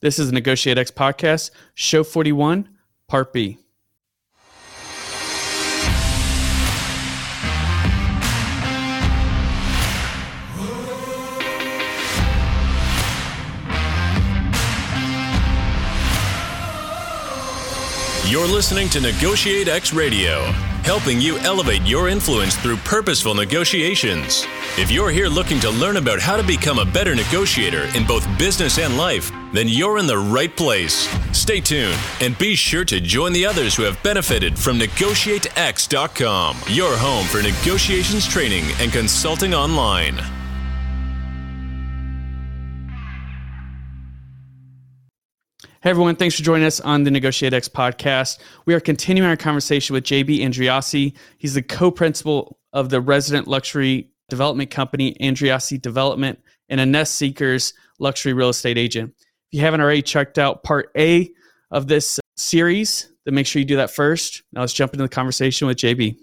This 0.00 0.18
is 0.18 0.32
Negotiate 0.32 0.78
X 0.78 0.90
podcast, 0.90 1.50
show 1.74 2.04
41, 2.04 2.68
part 3.08 3.32
B. 3.32 3.58
You're 18.26 18.48
listening 18.48 18.88
to 18.88 19.00
Negotiate 19.00 19.68
X 19.68 19.92
Radio, 19.92 20.42
helping 20.82 21.20
you 21.20 21.38
elevate 21.38 21.82
your 21.82 22.08
influence 22.08 22.56
through 22.56 22.78
purposeful 22.78 23.34
negotiations. 23.34 24.44
If 24.76 24.90
you're 24.90 25.10
here 25.10 25.28
looking 25.28 25.60
to 25.60 25.70
learn 25.70 25.98
about 25.98 26.20
how 26.20 26.36
to 26.36 26.42
become 26.42 26.78
a 26.78 26.84
better 26.84 27.14
negotiator 27.14 27.84
in 27.96 28.04
both 28.06 28.26
business 28.38 28.78
and 28.78 28.96
life, 28.96 29.30
then 29.54 29.68
you're 29.68 29.98
in 29.98 30.06
the 30.06 30.18
right 30.18 30.54
place. 30.56 31.08
Stay 31.32 31.60
tuned 31.60 31.98
and 32.20 32.36
be 32.38 32.54
sure 32.54 32.84
to 32.84 33.00
join 33.00 33.32
the 33.32 33.46
others 33.46 33.74
who 33.74 33.82
have 33.82 34.02
benefited 34.02 34.58
from 34.58 34.78
NegotiateX.com, 34.78 36.56
your 36.68 36.96
home 36.96 37.26
for 37.26 37.42
negotiations 37.42 38.26
training 38.26 38.64
and 38.80 38.92
consulting 38.92 39.54
online. 39.54 40.18
Hey 45.84 45.90
everyone, 45.90 46.16
thanks 46.16 46.34
for 46.34 46.42
joining 46.42 46.66
us 46.66 46.80
on 46.80 47.04
the 47.04 47.10
Negotiate 47.10 47.52
X 47.52 47.68
podcast. 47.68 48.38
We 48.64 48.72
are 48.72 48.80
continuing 48.80 49.28
our 49.28 49.36
conversation 49.36 49.92
with 49.92 50.04
JB 50.04 50.38
Andreassi. 50.38 51.14
He's 51.36 51.52
the 51.52 51.60
co-principal 51.60 52.58
of 52.72 52.88
the 52.88 53.02
resident 53.02 53.46
luxury 53.48 54.08
development 54.30 54.70
company 54.70 55.14
Andreassi 55.20 55.78
Development 55.78 56.38
and 56.70 56.80
a 56.80 56.86
Nest 56.86 57.16
Seekers 57.16 57.74
luxury 57.98 58.32
real 58.32 58.48
estate 58.48 58.78
agent. 58.78 59.14
You 59.54 59.60
haven't 59.60 59.82
already 59.82 60.02
checked 60.02 60.36
out 60.36 60.64
part 60.64 60.90
A 60.98 61.30
of 61.70 61.86
this 61.86 62.18
series, 62.34 63.12
then 63.24 63.36
make 63.36 63.46
sure 63.46 63.60
you 63.60 63.64
do 63.64 63.76
that 63.76 63.92
first. 63.92 64.42
Now 64.52 64.62
let's 64.62 64.72
jump 64.72 64.92
into 64.92 65.04
the 65.04 65.08
conversation 65.08 65.68
with 65.68 65.76
JB. 65.76 66.16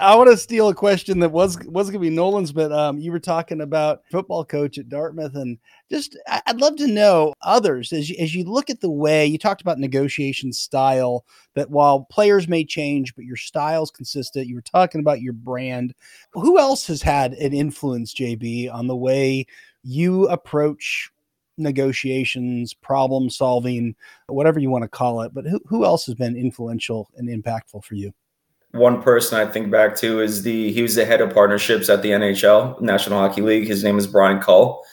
I 0.00 0.14
want 0.14 0.30
to 0.30 0.36
steal 0.36 0.68
a 0.68 0.74
question 0.76 1.18
that 1.18 1.30
was 1.30 1.58
was 1.66 1.90
going 1.90 2.00
to 2.00 2.08
be 2.08 2.14
Nolan's, 2.14 2.52
but 2.52 2.70
um, 2.70 2.98
you 2.98 3.10
were 3.10 3.18
talking 3.18 3.62
about 3.62 4.02
football 4.12 4.44
coach 4.44 4.78
at 4.78 4.88
Dartmouth, 4.88 5.34
and 5.34 5.58
just 5.90 6.16
I'd 6.28 6.60
love 6.60 6.76
to 6.76 6.86
know 6.86 7.34
others 7.42 7.92
as 7.92 8.08
you, 8.10 8.16
as 8.20 8.32
you 8.32 8.44
look 8.44 8.70
at 8.70 8.80
the 8.80 8.88
way 8.92 9.26
you 9.26 9.38
talked 9.38 9.60
about 9.60 9.80
negotiation 9.80 10.52
style. 10.52 11.24
That 11.56 11.70
while 11.70 12.06
players 12.12 12.46
may 12.46 12.64
change, 12.64 13.12
but 13.16 13.24
your 13.24 13.34
style's 13.34 13.90
consistent. 13.90 14.46
You 14.46 14.54
were 14.54 14.62
talking 14.62 15.00
about 15.00 15.20
your 15.20 15.32
brand. 15.32 15.94
Who 16.32 16.60
else 16.60 16.86
has 16.86 17.02
had 17.02 17.32
an 17.32 17.52
influence, 17.52 18.14
JB, 18.14 18.72
on 18.72 18.86
the 18.86 18.94
way 18.94 19.46
you 19.82 20.28
approach 20.28 21.10
negotiations, 21.58 22.74
problem 22.74 23.28
solving, 23.30 23.94
whatever 24.26 24.58
you 24.58 24.70
want 24.70 24.82
to 24.82 24.88
call 24.88 25.22
it? 25.22 25.34
But 25.34 25.46
who 25.46 25.60
who 25.66 25.84
else 25.84 26.06
has 26.06 26.14
been 26.14 26.36
influential 26.36 27.10
and 27.16 27.28
impactful 27.28 27.84
for 27.84 27.94
you? 27.94 28.12
one 28.72 29.02
person 29.02 29.38
I 29.38 29.50
think 29.50 29.70
back 29.70 29.96
to 29.96 30.20
is 30.20 30.42
the 30.42 30.72
he 30.72 30.82
was 30.82 30.94
the 30.94 31.04
head 31.04 31.20
of 31.20 31.32
partnerships 31.32 31.88
at 31.88 32.02
the 32.02 32.10
NHL 32.10 32.80
National 32.80 33.18
Hockey 33.18 33.42
League. 33.42 33.66
His 33.66 33.82
name 33.82 33.98
is 33.98 34.06
Brian 34.06 34.40
Cull, 34.40 34.84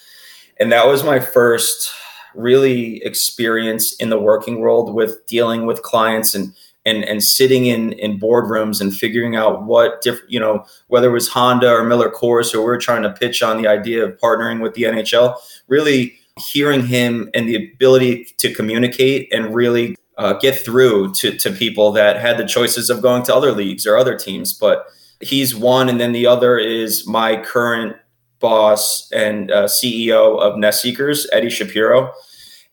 and 0.59 0.71
that 0.71 0.87
was 0.87 1.03
my 1.03 1.19
first 1.19 1.91
really 2.33 3.03
experience 3.03 3.95
in 3.95 4.09
the 4.09 4.19
working 4.19 4.59
world 4.59 4.93
with 4.93 5.25
dealing 5.27 5.65
with 5.65 5.81
clients 5.81 6.33
and 6.33 6.53
and 6.85 7.03
and 7.03 7.23
sitting 7.23 7.65
in 7.65 7.93
in 7.93 8.19
boardrooms 8.19 8.79
and 8.79 8.95
figuring 8.95 9.35
out 9.35 9.63
what 9.63 10.01
different 10.01 10.31
you 10.31 10.39
know 10.39 10.65
whether 10.87 11.09
it 11.09 11.13
was 11.13 11.27
Honda 11.27 11.69
or 11.69 11.83
Miller 11.83 12.09
Coors 12.09 12.53
or 12.53 12.61
we 12.61 12.67
are 12.67 12.77
trying 12.77 13.03
to 13.03 13.11
pitch 13.11 13.43
on 13.43 13.61
the 13.61 13.67
idea 13.67 14.05
of 14.05 14.17
partnering 14.17 14.61
with 14.61 14.73
the 14.75 14.83
NHL. 14.83 15.35
Really 15.67 16.17
hearing 16.39 16.85
him 16.85 17.29
and 17.33 17.47
the 17.47 17.55
ability 17.55 18.25
to 18.37 18.53
communicate 18.53 19.31
and 19.33 19.55
really 19.55 19.95
uh, 20.17 20.33
get 20.33 20.57
through 20.57 21.13
to, 21.13 21.37
to 21.37 21.51
people 21.51 21.91
that 21.93 22.19
had 22.19 22.37
the 22.37 22.45
choices 22.45 22.89
of 22.89 23.01
going 23.01 23.23
to 23.23 23.35
other 23.35 23.51
leagues 23.51 23.87
or 23.87 23.97
other 23.97 24.17
teams. 24.17 24.53
But 24.53 24.85
he's 25.21 25.55
one, 25.55 25.87
and 25.87 25.99
then 25.99 26.11
the 26.11 26.27
other 26.27 26.57
is 26.57 27.07
my 27.07 27.41
current 27.41 27.95
boss 28.39 29.09
and 29.11 29.49
uh, 29.49 29.65
CEO 29.65 30.39
of 30.39 30.57
Nest 30.57 30.81
Seekers, 30.81 31.27
Eddie 31.31 31.49
Shapiro, 31.49 32.11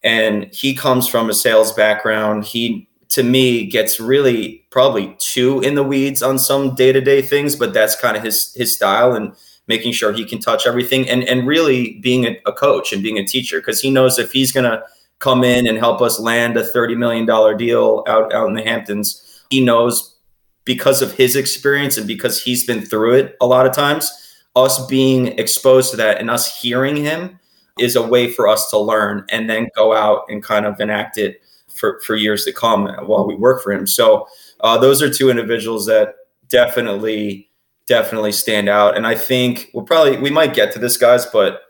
and 0.03 0.53
he 0.53 0.75
comes 0.75 1.07
from 1.07 1.31
a 1.31 1.35
sales 1.35 1.73
background. 1.73 2.45
He 2.45 2.89
to 3.11 3.23
me 3.23 3.67
gets 3.67 4.01
really 4.01 4.65
probably 4.71 5.15
too 5.19 5.61
in 5.61 5.75
the 5.75 5.83
weeds 5.83 6.23
on 6.23 6.39
some 6.39 6.75
day-to-day 6.75 7.21
things 7.21 7.55
but 7.55 7.75
that's 7.75 7.95
kind 7.95 8.17
of 8.17 8.23
his 8.23 8.55
his 8.55 8.75
style 8.75 9.13
and 9.13 9.35
making 9.69 9.93
sure 9.93 10.13
he 10.13 10.25
can 10.25 10.41
touch 10.41 10.67
everything 10.67 11.09
and 11.09 11.25
and 11.25 11.47
really 11.47 11.99
being 12.01 12.27
a, 12.27 12.37
a 12.47 12.53
coach 12.53 12.93
and 12.93 13.03
being 13.03 13.19
a 13.19 13.25
teacher 13.25 13.61
because 13.61 13.81
he 13.81 13.91
knows 13.91 14.19
if 14.19 14.33
he's 14.33 14.53
going 14.53 14.71
to 14.71 14.83
come 15.23 15.45
in 15.45 15.69
and 15.69 15.79
help 15.79 16.03
us 16.03 16.19
land 16.19 16.57
a 16.57 16.69
$30 16.69 16.97
million 16.97 17.57
deal 17.57 18.03
out, 18.09 18.35
out 18.35 18.49
in 18.49 18.55
the 18.55 18.63
Hamptons. 18.63 19.45
He 19.51 19.65
knows 19.65 20.17
because 20.65 21.01
of 21.01 21.13
his 21.13 21.37
experience 21.37 21.97
and 21.97 22.09
because 22.09 22.43
he's 22.43 22.67
been 22.67 22.85
through 22.85 23.15
it 23.15 23.37
a 23.41 23.47
lot 23.47 23.65
of 23.65 23.73
times, 23.73 24.11
us 24.57 24.85
being 24.87 25.29
exposed 25.39 25.93
to 25.93 25.97
that 25.97 26.19
and 26.19 26.29
us 26.29 26.61
hearing 26.61 26.97
him 26.97 27.39
is 27.79 27.95
a 27.95 28.03
way 28.03 28.31
for 28.31 28.49
us 28.49 28.69
to 28.71 28.79
learn 28.79 29.25
and 29.31 29.49
then 29.49 29.69
go 29.77 29.95
out 29.95 30.25
and 30.29 30.43
kind 30.43 30.67
of 30.67 30.79
enact 30.81 31.17
it 31.19 31.41
for, 31.69 32.01
for 32.01 32.17
years 32.17 32.45
to 32.45 32.53
come 32.53 32.89
while 33.07 33.25
we 33.25 33.37
work 33.37 33.63
for 33.63 33.73
him. 33.73 33.87
So 33.87 34.27
uh, 34.61 34.77
those 34.77 35.01
are 35.01 35.09
two 35.09 35.31
individuals 35.31 35.87
that 35.87 36.17
definitely, 36.49 37.49
definitely 37.87 38.33
stand 38.33 38.69
out. 38.69 38.97
And 38.97 39.07
I 39.07 39.15
think 39.15 39.71
we'll 39.75 39.85
probably, 39.85 40.19
we 40.19 40.31
might 40.31 40.55
get 40.55 40.73
to 40.73 40.79
this 40.79 40.97
guys, 40.97 41.27
but 41.27 41.63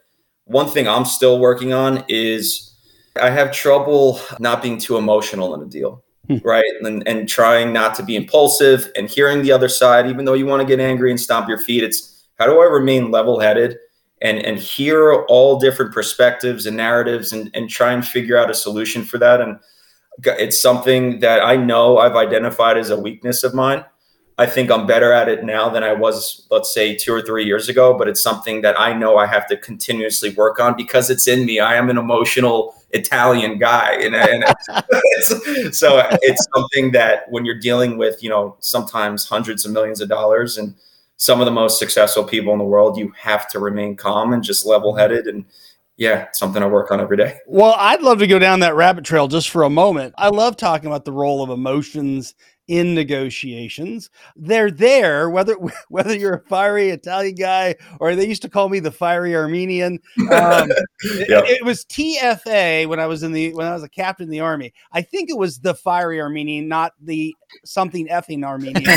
one 0.45 0.69
thing 0.69 0.89
I'm 0.89 1.05
still 1.05 1.39
working 1.39 1.73
on 1.73 2.05
is 2.09 2.75
I 3.21 3.31
have 3.31 3.53
trouble 3.53 4.21
not 4.39 4.63
being 4.63 4.79
too 4.79 4.97
emotional 4.97 5.55
in 5.55 5.63
a 5.63 5.67
deal, 5.67 6.03
hmm. 6.27 6.39
right? 6.45 6.65
And, 6.83 7.07
and 7.07 7.29
trying 7.29 7.73
not 7.73 7.95
to 7.97 8.03
be 8.03 8.17
impulsive 8.17 8.91
and 8.97 9.09
hearing 9.09 9.43
the 9.43 9.53
other 9.53 9.69
side, 9.69 10.07
even 10.07 10.25
though 10.25 10.35
you 10.35 10.47
want 10.47 10.61
to 10.61 10.67
get 10.67 10.81
angry 10.81 11.11
and 11.11 11.21
stomp 11.21 11.49
your 11.49 11.59
feet. 11.59 11.85
It's 11.85 12.27
how 12.39 12.47
do 12.47 12.61
I 12.61 12.65
remain 12.65 13.11
level 13.11 13.41
headed 13.41 13.79
and, 14.21 14.39
and 14.39 14.59
hear 14.59 15.25
all 15.29 15.59
different 15.59 15.93
perspectives 15.93 16.67
and 16.67 16.77
narratives 16.77 17.33
and, 17.33 17.51
and 17.55 17.69
try 17.69 17.93
and 17.93 18.07
figure 18.07 18.39
out 18.39 18.51
a 18.51 18.55
solution 18.55 19.05
for 19.05 19.19
that. 19.19 19.41
And 19.41 19.59
it's 20.25 20.61
something 20.61 21.21
that 21.21 21.45
I 21.45 21.57
know 21.57 21.99
I've 21.99 22.17
identified 22.17 22.77
as 22.77 22.91
a 22.91 22.99
weakness 22.99 23.43
of 23.45 23.55
mine. 23.55 23.85
I 24.43 24.47
think 24.47 24.71
I'm 24.73 24.87
better 24.87 25.13
at 25.13 25.29
it 25.29 25.45
now 25.45 25.69
than 25.69 25.85
I 25.85 25.93
was, 25.93 26.47
let's 26.51 26.75
say, 26.75 26.97
two 26.97 27.15
or 27.15 27.23
three 27.23 27.45
years 27.45 27.69
ago. 27.69 27.97
But 27.97 28.09
it's 28.09 28.21
something 28.21 28.63
that 28.63 28.79
I 28.79 28.93
know 28.93 29.17
I 29.17 29.27
have 29.27 29.47
to 29.49 29.57
continuously 29.57 30.31
work 30.35 30.59
on 30.59 30.77
because 30.77 31.11
it's 31.11 31.29
in 31.29 31.47
me. 31.47 31.61
I 31.61 31.77
am 31.77 31.89
an 31.89 31.97
emotional 31.97 32.75
Italian 32.91 33.59
guy, 33.59 33.93
and, 33.95 34.15
and 34.15 34.45
it's, 34.91 35.79
so 35.79 36.03
it's 36.23 36.47
something 36.55 36.91
that 36.93 37.31
when 37.31 37.45
you're 37.45 37.59
dealing 37.59 37.97
with, 37.97 38.23
you 38.23 38.29
know, 38.29 38.57
sometimes 38.59 39.25
hundreds 39.25 39.65
of 39.65 39.73
millions 39.73 40.01
of 40.01 40.09
dollars 40.09 40.59
and 40.59 40.75
some 41.17 41.41
of 41.41 41.45
the 41.45 41.53
most 41.53 41.79
successful 41.79 42.25
people 42.25 42.53
in 42.53 42.59
the 42.59 42.65
world, 42.65 42.99
you 42.99 43.13
have 43.17 43.49
to 43.51 43.61
remain 43.61 43.97
calm 43.97 44.33
and 44.33 44.43
just 44.43 44.67
level-headed 44.67 45.29
and 45.29 45.45
yeah, 45.97 46.27
something 46.33 46.63
I 46.63 46.67
work 46.67 46.91
on 46.91 47.01
every 47.01 47.17
day. 47.17 47.39
Well, 47.47 47.75
I'd 47.79 48.03
love 48.03 48.19
to 48.19 48.27
go 48.27 48.39
down 48.39 48.61
that 48.61 48.75
rabbit 48.75 49.05
trail 49.05 49.29
just 49.29 49.51
for 49.51 49.63
a 49.63 49.71
moment. 49.71 50.15
I 50.19 50.31
love 50.31 50.57
talking 50.57 50.89
about 50.89 51.05
the 51.05 51.13
role 51.13 51.43
of 51.43 51.51
emotions 51.51 52.35
in 52.69 52.95
negotiations. 52.95 54.11
They're 54.37 54.71
there, 54.71 55.29
whether 55.31 55.55
whether 55.89 56.17
you're 56.17 56.35
a 56.35 56.49
fiery 56.49 56.91
Italian 56.91 57.35
guy 57.35 57.77
or 58.01 58.15
they 58.15 58.27
used 58.27 58.43
to 58.43 58.49
call 58.49 58.69
me 58.69 58.81
the 58.81 58.91
fiery 58.91 59.35
Armenian. 59.35 59.99
Um, 60.19 60.69
yep. 61.05 61.45
it, 61.45 61.61
it, 61.61 61.65
was 61.65 61.85
TFA 61.87 62.87
when 62.87 63.01
I 63.01 63.07
was 63.07 63.23
in 63.23 63.33
the 63.33 63.53
when 63.55 63.67
I 63.67 63.75
was 63.75 63.83
a 63.83 63.89
captain 63.89 64.25
in 64.25 64.31
the 64.31 64.41
army. 64.41 64.73
I 64.93 65.03
think 65.03 65.31
it 65.31 65.39
was 65.39 65.59
the 65.59 65.75
fiery 65.75 66.21
Armenian, 66.21 66.69
not 66.69 66.93
the 67.01 67.35
something 67.65 68.07
effing 68.09 68.45
Armenian. 68.45 68.89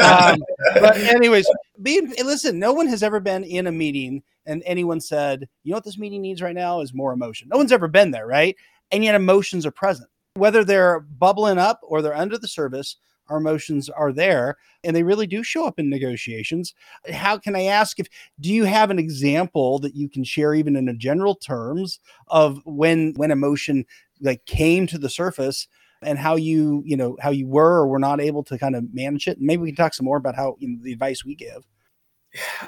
um, 0.00 0.42
but 0.80 0.96
anyways, 0.96 1.46
being 1.82 2.12
listen, 2.24 2.58
no 2.58 2.72
one 2.72 2.86
has 2.86 3.02
ever 3.02 3.20
been 3.20 3.44
in 3.44 3.66
a 3.66 3.72
meeting 3.72 4.22
and 4.46 4.62
anyone 4.66 5.00
said, 5.00 5.48
you 5.62 5.70
know 5.70 5.76
what 5.76 5.84
this 5.84 5.98
meeting 5.98 6.22
needs 6.22 6.42
right 6.42 6.54
now 6.54 6.80
is 6.80 6.92
more 6.94 7.12
emotion. 7.12 7.48
No 7.50 7.56
one's 7.56 7.72
ever 7.72 7.88
been 7.88 8.10
there, 8.10 8.26
right? 8.26 8.56
And 8.90 9.02
yet 9.02 9.14
emotions 9.14 9.64
are 9.66 9.70
present. 9.70 10.08
Whether 10.34 10.64
they're 10.64 11.00
bubbling 11.00 11.58
up 11.58 11.80
or 11.82 12.02
they're 12.02 12.16
under 12.16 12.36
the 12.36 12.48
surface, 12.48 12.96
our 13.28 13.38
emotions 13.38 13.88
are 13.88 14.12
there 14.12 14.56
and 14.82 14.94
they 14.94 15.02
really 15.02 15.26
do 15.26 15.42
show 15.42 15.66
up 15.66 15.78
in 15.78 15.88
negotiations. 15.88 16.74
How 17.12 17.38
can 17.38 17.56
i 17.56 17.64
ask 17.64 17.98
if 17.98 18.06
do 18.40 18.52
you 18.52 18.64
have 18.64 18.90
an 18.90 18.98
example 18.98 19.78
that 19.80 19.94
you 19.94 20.08
can 20.08 20.24
share 20.24 20.54
even 20.54 20.76
in 20.76 20.88
a 20.88 20.94
general 20.94 21.34
terms 21.34 22.00
of 22.28 22.60
when 22.64 23.14
when 23.16 23.30
emotion 23.30 23.84
like 24.20 24.44
came 24.46 24.86
to 24.86 24.98
the 24.98 25.10
surface 25.10 25.66
and 26.02 26.18
how 26.18 26.36
you 26.36 26.82
you 26.84 26.96
know 26.96 27.16
how 27.20 27.30
you 27.30 27.46
were 27.46 27.80
or 27.80 27.88
were 27.88 27.98
not 27.98 28.20
able 28.20 28.42
to 28.44 28.58
kind 28.58 28.76
of 28.76 28.92
manage 28.92 29.26
it? 29.26 29.38
Maybe 29.40 29.62
we 29.62 29.68
can 29.70 29.76
talk 29.76 29.94
some 29.94 30.04
more 30.04 30.16
about 30.16 30.36
how 30.36 30.56
you 30.58 30.68
know, 30.68 30.78
the 30.82 30.92
advice 30.92 31.24
we 31.24 31.34
give. 31.34 31.66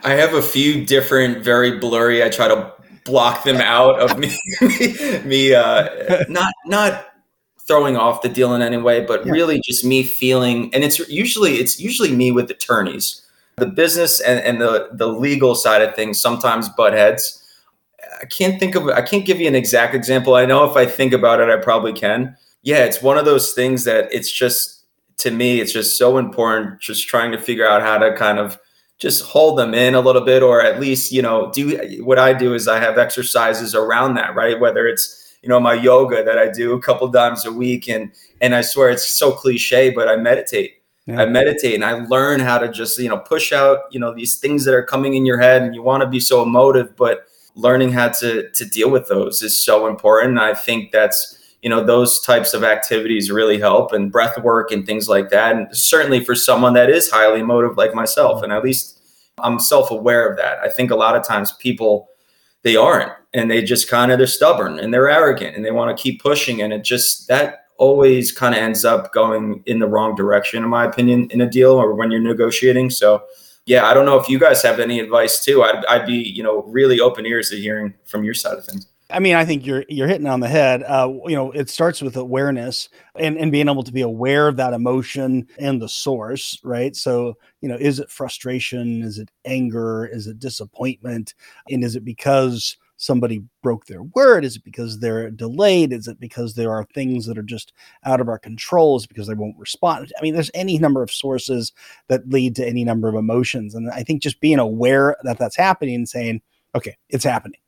I 0.04 0.10
have 0.10 0.34
a 0.34 0.42
few 0.42 0.84
different 0.84 1.42
very 1.42 1.78
blurry 1.78 2.22
i 2.22 2.28
try 2.28 2.46
to 2.46 2.72
block 3.04 3.44
them 3.44 3.56
out 3.56 3.98
of 4.00 4.18
me 4.18 4.36
me 5.24 5.54
uh 5.54 6.24
not 6.28 6.52
not 6.66 7.06
throwing 7.66 7.96
off 7.96 8.22
the 8.22 8.28
deal 8.28 8.54
in 8.54 8.62
any 8.62 8.76
way, 8.76 9.04
but 9.04 9.26
yeah. 9.26 9.32
really 9.32 9.60
just 9.60 9.84
me 9.84 10.02
feeling, 10.02 10.72
and 10.74 10.84
it's 10.84 10.98
usually 11.08 11.56
it's 11.56 11.80
usually 11.80 12.14
me 12.14 12.30
with 12.30 12.50
attorneys. 12.50 13.22
The 13.56 13.66
business 13.66 14.20
and, 14.20 14.40
and 14.40 14.60
the 14.60 14.88
the 14.92 15.08
legal 15.08 15.54
side 15.54 15.82
of 15.82 15.94
things 15.94 16.20
sometimes 16.20 16.68
butt 16.70 16.92
heads. 16.92 17.42
I 18.20 18.26
can't 18.26 18.60
think 18.60 18.74
of 18.74 18.88
I 18.88 19.02
can't 19.02 19.24
give 19.24 19.40
you 19.40 19.48
an 19.48 19.54
exact 19.54 19.94
example. 19.94 20.34
I 20.34 20.46
know 20.46 20.64
if 20.64 20.76
I 20.76 20.86
think 20.86 21.12
about 21.12 21.40
it, 21.40 21.48
I 21.48 21.56
probably 21.56 21.92
can. 21.92 22.36
Yeah, 22.62 22.84
it's 22.84 23.02
one 23.02 23.18
of 23.18 23.24
those 23.24 23.52
things 23.52 23.84
that 23.84 24.12
it's 24.12 24.30
just 24.30 24.84
to 25.18 25.30
me, 25.30 25.60
it's 25.60 25.72
just 25.72 25.98
so 25.98 26.18
important. 26.18 26.80
Just 26.80 27.08
trying 27.08 27.32
to 27.32 27.38
figure 27.38 27.66
out 27.66 27.82
how 27.82 27.98
to 27.98 28.14
kind 28.14 28.38
of 28.38 28.58
just 28.98 29.24
hold 29.24 29.58
them 29.58 29.74
in 29.74 29.94
a 29.94 30.00
little 30.00 30.24
bit, 30.24 30.42
or 30.42 30.62
at 30.62 30.80
least 30.80 31.12
you 31.12 31.22
know 31.22 31.50
do 31.52 32.02
what 32.02 32.18
I 32.18 32.32
do 32.32 32.54
is 32.54 32.68
I 32.68 32.78
have 32.78 32.98
exercises 32.98 33.74
around 33.74 34.14
that, 34.14 34.34
right? 34.34 34.60
Whether 34.60 34.86
it's 34.86 35.25
you 35.46 35.50
know 35.50 35.60
my 35.60 35.74
yoga 35.74 36.24
that 36.24 36.38
I 36.38 36.48
do 36.50 36.72
a 36.72 36.82
couple 36.82 37.10
times 37.12 37.46
a 37.46 37.52
week, 37.52 37.88
and 37.88 38.10
and 38.40 38.52
I 38.52 38.62
swear 38.62 38.90
it's 38.90 39.16
so 39.16 39.30
cliche, 39.30 39.90
but 39.90 40.08
I 40.08 40.16
meditate. 40.16 40.72
Yeah. 41.06 41.22
I 41.22 41.26
meditate 41.26 41.76
and 41.76 41.84
I 41.84 42.04
learn 42.06 42.40
how 42.40 42.58
to 42.58 42.68
just, 42.68 42.98
you 42.98 43.08
know, 43.08 43.18
push 43.18 43.52
out, 43.52 43.78
you 43.92 44.00
know, 44.00 44.12
these 44.12 44.40
things 44.40 44.64
that 44.64 44.74
are 44.74 44.82
coming 44.82 45.14
in 45.14 45.24
your 45.24 45.38
head 45.38 45.62
and 45.62 45.72
you 45.72 45.80
want 45.80 46.00
to 46.00 46.08
be 46.08 46.18
so 46.18 46.42
emotive, 46.42 46.96
but 46.96 47.26
learning 47.54 47.92
how 47.92 48.08
to 48.08 48.50
to 48.50 48.64
deal 48.64 48.90
with 48.90 49.06
those 49.06 49.40
is 49.40 49.64
so 49.64 49.86
important. 49.86 50.40
I 50.40 50.52
think 50.52 50.90
that's 50.90 51.38
you 51.62 51.70
know 51.70 51.84
those 51.84 52.20
types 52.22 52.54
of 52.54 52.64
activities 52.64 53.30
really 53.30 53.60
help 53.60 53.92
and 53.92 54.10
breath 54.10 54.36
work 54.42 54.72
and 54.72 54.84
things 54.84 55.08
like 55.08 55.30
that 55.30 55.54
and 55.56 55.66
certainly 55.76 56.24
for 56.24 56.34
someone 56.34 56.74
that 56.74 56.90
is 56.90 57.10
highly 57.10 57.40
emotive 57.40 57.76
like 57.76 57.94
myself 57.94 58.40
mm. 58.40 58.44
and 58.44 58.52
at 58.52 58.62
least 58.62 59.00
i'm 59.38 59.58
self-aware 59.58 60.28
of 60.28 60.36
that 60.36 60.58
i 60.58 60.68
think 60.68 60.90
a 60.90 60.94
lot 60.94 61.16
of 61.16 61.26
times 61.26 61.52
people 61.52 62.08
they 62.66 62.76
aren't 62.76 63.12
and 63.32 63.50
they 63.50 63.62
just 63.62 63.88
kind 63.88 64.10
of 64.10 64.18
they're 64.18 64.26
stubborn 64.26 64.78
and 64.78 64.92
they're 64.92 65.08
arrogant 65.08 65.54
and 65.54 65.64
they 65.64 65.70
want 65.70 65.96
to 65.96 66.02
keep 66.02 66.20
pushing 66.20 66.62
and 66.62 66.72
it 66.72 66.82
just 66.82 67.28
that 67.28 67.66
always 67.78 68.32
kind 68.32 68.54
of 68.54 68.60
ends 68.60 68.84
up 68.84 69.12
going 69.12 69.62
in 69.66 69.78
the 69.78 69.86
wrong 69.86 70.14
direction 70.14 70.64
in 70.64 70.68
my 70.68 70.84
opinion 70.84 71.28
in 71.30 71.40
a 71.42 71.48
deal 71.48 71.72
or 71.72 71.94
when 71.94 72.10
you're 72.10 72.20
negotiating 72.20 72.90
so 72.90 73.22
yeah, 73.66 73.86
I 73.86 73.94
don't 73.94 74.06
know 74.06 74.16
if 74.16 74.28
you 74.28 74.38
guys 74.38 74.62
have 74.62 74.78
any 74.78 75.00
advice 75.00 75.44
too. 75.44 75.64
I'd, 75.64 75.84
I'd 75.86 76.06
be, 76.06 76.14
you 76.14 76.42
know, 76.42 76.62
really 76.68 77.00
open 77.00 77.26
ears 77.26 77.50
to 77.50 77.56
hearing 77.56 77.92
from 78.04 78.22
your 78.22 78.34
side 78.34 78.56
of 78.58 78.64
things. 78.64 78.86
I 79.10 79.20
mean, 79.20 79.36
I 79.36 79.44
think 79.44 79.64
you're 79.64 79.84
you're 79.88 80.08
hitting 80.08 80.26
on 80.26 80.40
the 80.40 80.48
head. 80.48 80.82
Uh, 80.82 81.12
you 81.26 81.36
know, 81.36 81.52
it 81.52 81.70
starts 81.70 82.02
with 82.02 82.16
awareness 82.16 82.88
and 83.14 83.38
and 83.38 83.52
being 83.52 83.68
able 83.68 83.84
to 83.84 83.92
be 83.92 84.00
aware 84.00 84.48
of 84.48 84.56
that 84.56 84.72
emotion 84.72 85.46
and 85.58 85.80
the 85.80 85.88
source, 85.88 86.58
right? 86.64 86.94
So, 86.96 87.34
you 87.60 87.68
know, 87.68 87.76
is 87.76 88.00
it 88.00 88.10
frustration? 88.10 89.02
Is 89.02 89.18
it 89.18 89.30
anger? 89.44 90.06
Is 90.06 90.26
it 90.26 90.40
disappointment? 90.40 91.34
And 91.70 91.84
is 91.84 91.94
it 91.94 92.04
because 92.04 92.76
somebody 92.96 93.44
broke 93.62 93.86
their 93.86 94.02
word? 94.02 94.44
Is 94.44 94.56
it 94.56 94.64
because 94.64 94.98
they're 94.98 95.30
delayed? 95.30 95.92
Is 95.92 96.08
it 96.08 96.18
because 96.18 96.54
there 96.54 96.72
are 96.72 96.86
things 96.92 97.26
that 97.26 97.38
are 97.38 97.42
just 97.42 97.72
out 98.04 98.20
of 98.20 98.28
our 98.28 98.38
control? 98.38 98.96
Is 98.96 99.04
it 99.04 99.08
because 99.08 99.28
they 99.28 99.34
won't 99.34 99.58
respond? 99.58 100.12
I 100.18 100.22
mean, 100.22 100.34
there's 100.34 100.50
any 100.54 100.78
number 100.78 101.02
of 101.02 101.12
sources 101.12 101.72
that 102.08 102.28
lead 102.28 102.56
to 102.56 102.66
any 102.66 102.82
number 102.82 103.08
of 103.08 103.14
emotions. 103.14 103.74
And 103.74 103.88
I 103.90 104.02
think 104.02 104.22
just 104.22 104.40
being 104.40 104.58
aware 104.58 105.16
that 105.22 105.38
that's 105.38 105.56
happening 105.56 105.94
and 105.94 106.08
saying, 106.08 106.40
okay, 106.74 106.96
it's 107.08 107.24
happening. 107.24 107.60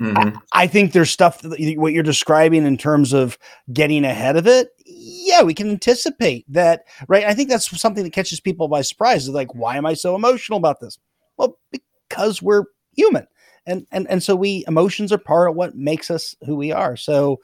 Mm-hmm. 0.00 0.36
I, 0.52 0.64
I, 0.64 0.66
think 0.66 0.92
there's 0.92 1.10
stuff 1.10 1.40
that, 1.42 1.74
what 1.76 1.92
you're 1.92 2.02
describing 2.02 2.66
in 2.66 2.76
terms 2.76 3.12
of 3.12 3.38
getting 3.72 4.04
ahead 4.04 4.36
of 4.36 4.46
it. 4.46 4.70
Yeah, 4.84 5.42
we 5.42 5.54
can 5.54 5.70
anticipate 5.70 6.44
that, 6.48 6.84
right? 7.08 7.24
I 7.24 7.34
think 7.34 7.48
that's 7.48 7.80
something 7.80 8.02
that 8.02 8.12
catches 8.12 8.40
people 8.40 8.68
by 8.68 8.82
surprise. 8.82 9.24
Is 9.24 9.30
like, 9.30 9.54
why 9.54 9.76
am 9.76 9.86
I 9.86 9.94
so 9.94 10.14
emotional 10.14 10.58
about 10.58 10.80
this? 10.80 10.98
Well, 11.36 11.58
because 11.70 12.42
we're 12.42 12.64
human 12.96 13.26
and 13.66 13.86
and 13.92 14.08
and 14.08 14.22
so 14.22 14.34
we 14.36 14.64
emotions 14.66 15.12
are 15.12 15.18
part 15.18 15.50
of 15.50 15.56
what 15.56 15.76
makes 15.76 16.10
us 16.10 16.34
who 16.46 16.56
we 16.56 16.72
are 16.72 16.96
so 16.96 17.40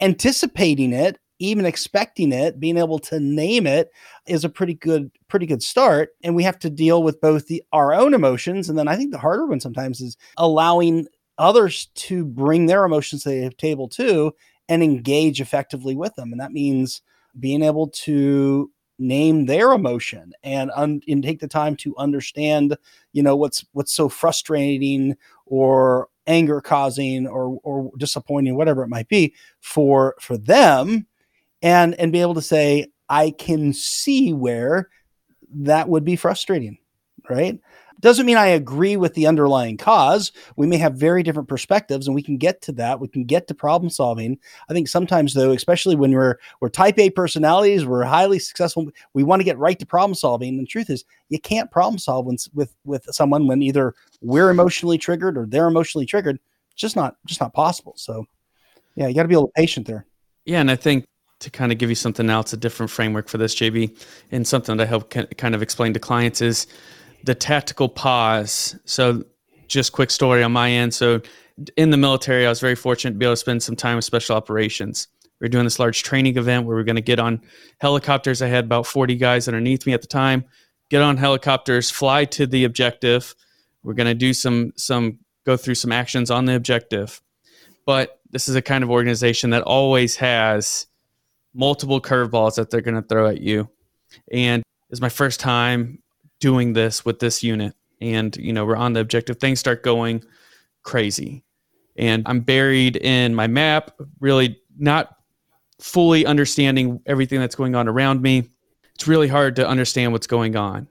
anticipating 0.00 0.92
it 0.92 1.18
even 1.40 1.66
expecting 1.66 2.32
it 2.32 2.60
being 2.60 2.76
able 2.76 2.98
to 2.98 3.18
name 3.18 3.66
it 3.66 3.90
is 4.26 4.44
a 4.44 4.48
pretty 4.48 4.74
good 4.74 5.10
pretty 5.28 5.46
good 5.46 5.62
start 5.62 6.10
and 6.22 6.34
we 6.34 6.42
have 6.42 6.58
to 6.58 6.70
deal 6.70 7.02
with 7.02 7.20
both 7.20 7.46
the 7.48 7.62
our 7.72 7.92
own 7.92 8.14
emotions 8.14 8.68
and 8.68 8.78
then 8.78 8.88
i 8.88 8.96
think 8.96 9.10
the 9.10 9.18
harder 9.18 9.46
one 9.46 9.60
sometimes 9.60 10.00
is 10.00 10.16
allowing 10.36 11.06
others 11.38 11.86
to 11.94 12.24
bring 12.24 12.66
their 12.66 12.84
emotions 12.84 13.22
to 13.22 13.28
the 13.28 13.50
table 13.50 13.88
too 13.88 14.32
and 14.68 14.82
engage 14.82 15.40
effectively 15.40 15.94
with 15.94 16.14
them 16.14 16.32
and 16.32 16.40
that 16.40 16.52
means 16.52 17.02
being 17.38 17.62
able 17.62 17.88
to 17.88 18.70
name 18.98 19.46
their 19.46 19.72
emotion 19.72 20.32
and, 20.44 20.70
un- 20.76 21.00
and 21.08 21.22
take 21.22 21.40
the 21.40 21.48
time 21.48 21.74
to 21.76 21.94
understand 21.98 22.76
you 23.12 23.22
know 23.22 23.34
what's 23.34 23.64
what's 23.72 23.92
so 23.92 24.08
frustrating 24.08 25.16
or 25.46 26.08
anger 26.26 26.60
causing 26.60 27.26
or 27.26 27.58
or 27.64 27.90
disappointing 27.98 28.56
whatever 28.56 28.82
it 28.82 28.88
might 28.88 29.08
be 29.08 29.34
for 29.60 30.14
for 30.20 30.36
them 30.38 31.06
and 31.62 31.94
and 31.96 32.12
be 32.12 32.20
able 32.20 32.34
to 32.34 32.42
say 32.42 32.86
i 33.08 33.30
can 33.30 33.72
see 33.72 34.32
where 34.32 34.88
that 35.50 35.88
would 35.88 36.04
be 36.04 36.16
frustrating 36.16 36.78
right 37.28 37.58
doesn't 38.00 38.26
mean 38.26 38.36
I 38.36 38.46
agree 38.46 38.96
with 38.96 39.14
the 39.14 39.26
underlying 39.26 39.76
cause. 39.76 40.32
We 40.56 40.66
may 40.66 40.76
have 40.78 40.94
very 40.94 41.22
different 41.22 41.48
perspectives, 41.48 42.06
and 42.06 42.14
we 42.14 42.22
can 42.22 42.36
get 42.36 42.60
to 42.62 42.72
that. 42.72 43.00
We 43.00 43.08
can 43.08 43.24
get 43.24 43.46
to 43.48 43.54
problem 43.54 43.90
solving. 43.90 44.38
I 44.68 44.72
think 44.72 44.88
sometimes, 44.88 45.34
though, 45.34 45.52
especially 45.52 45.96
when 45.96 46.12
we're 46.12 46.38
we're 46.60 46.68
type 46.68 46.98
A 46.98 47.10
personalities, 47.10 47.86
we're 47.86 48.04
highly 48.04 48.38
successful. 48.38 48.88
We 49.14 49.22
want 49.22 49.40
to 49.40 49.44
get 49.44 49.58
right 49.58 49.78
to 49.78 49.86
problem 49.86 50.14
solving. 50.14 50.50
And 50.50 50.60
the 50.60 50.66
truth 50.66 50.90
is, 50.90 51.04
you 51.28 51.38
can't 51.38 51.70
problem 51.70 51.98
solve 51.98 52.26
when, 52.26 52.36
with 52.52 52.74
with 52.84 53.04
someone 53.10 53.46
when 53.46 53.62
either 53.62 53.94
we're 54.20 54.50
emotionally 54.50 54.98
triggered 54.98 55.38
or 55.38 55.46
they're 55.46 55.68
emotionally 55.68 56.06
triggered. 56.06 56.38
It's 56.72 56.80
just 56.80 56.96
not 56.96 57.16
just 57.26 57.40
not 57.40 57.54
possible. 57.54 57.94
So, 57.96 58.26
yeah, 58.96 59.08
you 59.08 59.14
got 59.14 59.22
to 59.22 59.28
be 59.28 59.34
a 59.34 59.38
little 59.38 59.52
patient 59.56 59.86
there. 59.86 60.06
Yeah, 60.44 60.60
and 60.60 60.70
I 60.70 60.76
think 60.76 61.06
to 61.40 61.50
kind 61.50 61.72
of 61.72 61.78
give 61.78 61.90
you 61.90 61.96
something 61.96 62.30
else, 62.30 62.52
a 62.52 62.56
different 62.56 62.90
framework 62.90 63.28
for 63.28 63.38
this, 63.38 63.54
JB, 63.54 63.96
and 64.32 64.46
something 64.46 64.76
that 64.76 64.84
I 64.84 64.86
help 64.86 65.10
kind 65.10 65.54
of 65.54 65.62
explain 65.62 65.92
to 65.94 66.00
clients 66.00 66.40
is 66.40 66.66
the 67.24 67.34
tactical 67.34 67.88
pause. 67.88 68.76
So, 68.84 69.24
just 69.66 69.92
quick 69.92 70.10
story 70.10 70.42
on 70.42 70.52
my 70.52 70.70
end. 70.70 70.94
So, 70.94 71.20
in 71.76 71.90
the 71.90 71.96
military, 71.96 72.46
I 72.46 72.48
was 72.48 72.60
very 72.60 72.74
fortunate 72.74 73.12
to 73.12 73.18
be 73.18 73.24
able 73.24 73.32
to 73.32 73.36
spend 73.36 73.62
some 73.62 73.76
time 73.76 73.96
with 73.96 74.04
special 74.04 74.36
operations. 74.36 75.08
We 75.40 75.46
are 75.46 75.48
doing 75.48 75.64
this 75.64 75.78
large 75.78 76.02
training 76.02 76.36
event 76.36 76.66
where 76.66 76.76
we 76.76 76.82
are 76.82 76.84
going 76.84 76.96
to 76.96 77.02
get 77.02 77.18
on 77.18 77.40
helicopters. 77.80 78.42
I 78.42 78.48
had 78.48 78.64
about 78.64 78.86
40 78.86 79.16
guys 79.16 79.48
underneath 79.48 79.86
me 79.86 79.92
at 79.92 80.02
the 80.02 80.08
time. 80.08 80.44
Get 80.90 81.02
on 81.02 81.16
helicopters, 81.16 81.90
fly 81.90 82.24
to 82.26 82.46
the 82.46 82.64
objective. 82.64 83.34
We're 83.82 83.94
going 83.94 84.06
to 84.06 84.14
do 84.14 84.32
some 84.32 84.72
some 84.76 85.18
go 85.44 85.56
through 85.56 85.74
some 85.74 85.92
actions 85.92 86.30
on 86.30 86.44
the 86.44 86.54
objective. 86.54 87.20
But 87.86 88.20
this 88.30 88.48
is 88.48 88.56
a 88.56 88.62
kind 88.62 88.82
of 88.82 88.90
organization 88.90 89.50
that 89.50 89.62
always 89.62 90.16
has 90.16 90.86
multiple 91.54 92.00
curveballs 92.00 92.56
that 92.56 92.70
they're 92.70 92.80
going 92.80 93.00
to 93.00 93.02
throw 93.02 93.28
at 93.28 93.40
you. 93.40 93.68
And 94.32 94.62
it's 94.90 95.00
my 95.00 95.08
first 95.08 95.40
time 95.40 95.98
doing 96.40 96.72
this 96.72 97.04
with 97.04 97.18
this 97.18 97.42
unit. 97.42 97.74
And 98.00 98.36
you 98.36 98.52
know 98.52 98.64
we're 98.64 98.76
on 98.76 98.92
the 98.92 99.00
objective. 99.00 99.38
Things 99.38 99.60
start 99.60 99.82
going 99.82 100.24
crazy. 100.82 101.44
And 101.96 102.22
i'm 102.26 102.40
buried 102.40 102.96
in 102.96 103.34
my 103.34 103.46
map 103.46 103.92
really 104.20 104.60
not 104.76 105.16
fully 105.80 106.26
understanding 106.26 107.00
everything 107.06 107.40
that's 107.40 107.54
going 107.54 107.74
on 107.74 107.88
around 107.88 108.22
me. 108.22 108.48
It's 108.94 109.08
really 109.08 109.28
hard 109.28 109.56
to 109.56 109.66
understand 109.66 110.12
what's 110.12 110.26
going 110.26 110.56
on. 110.56 110.88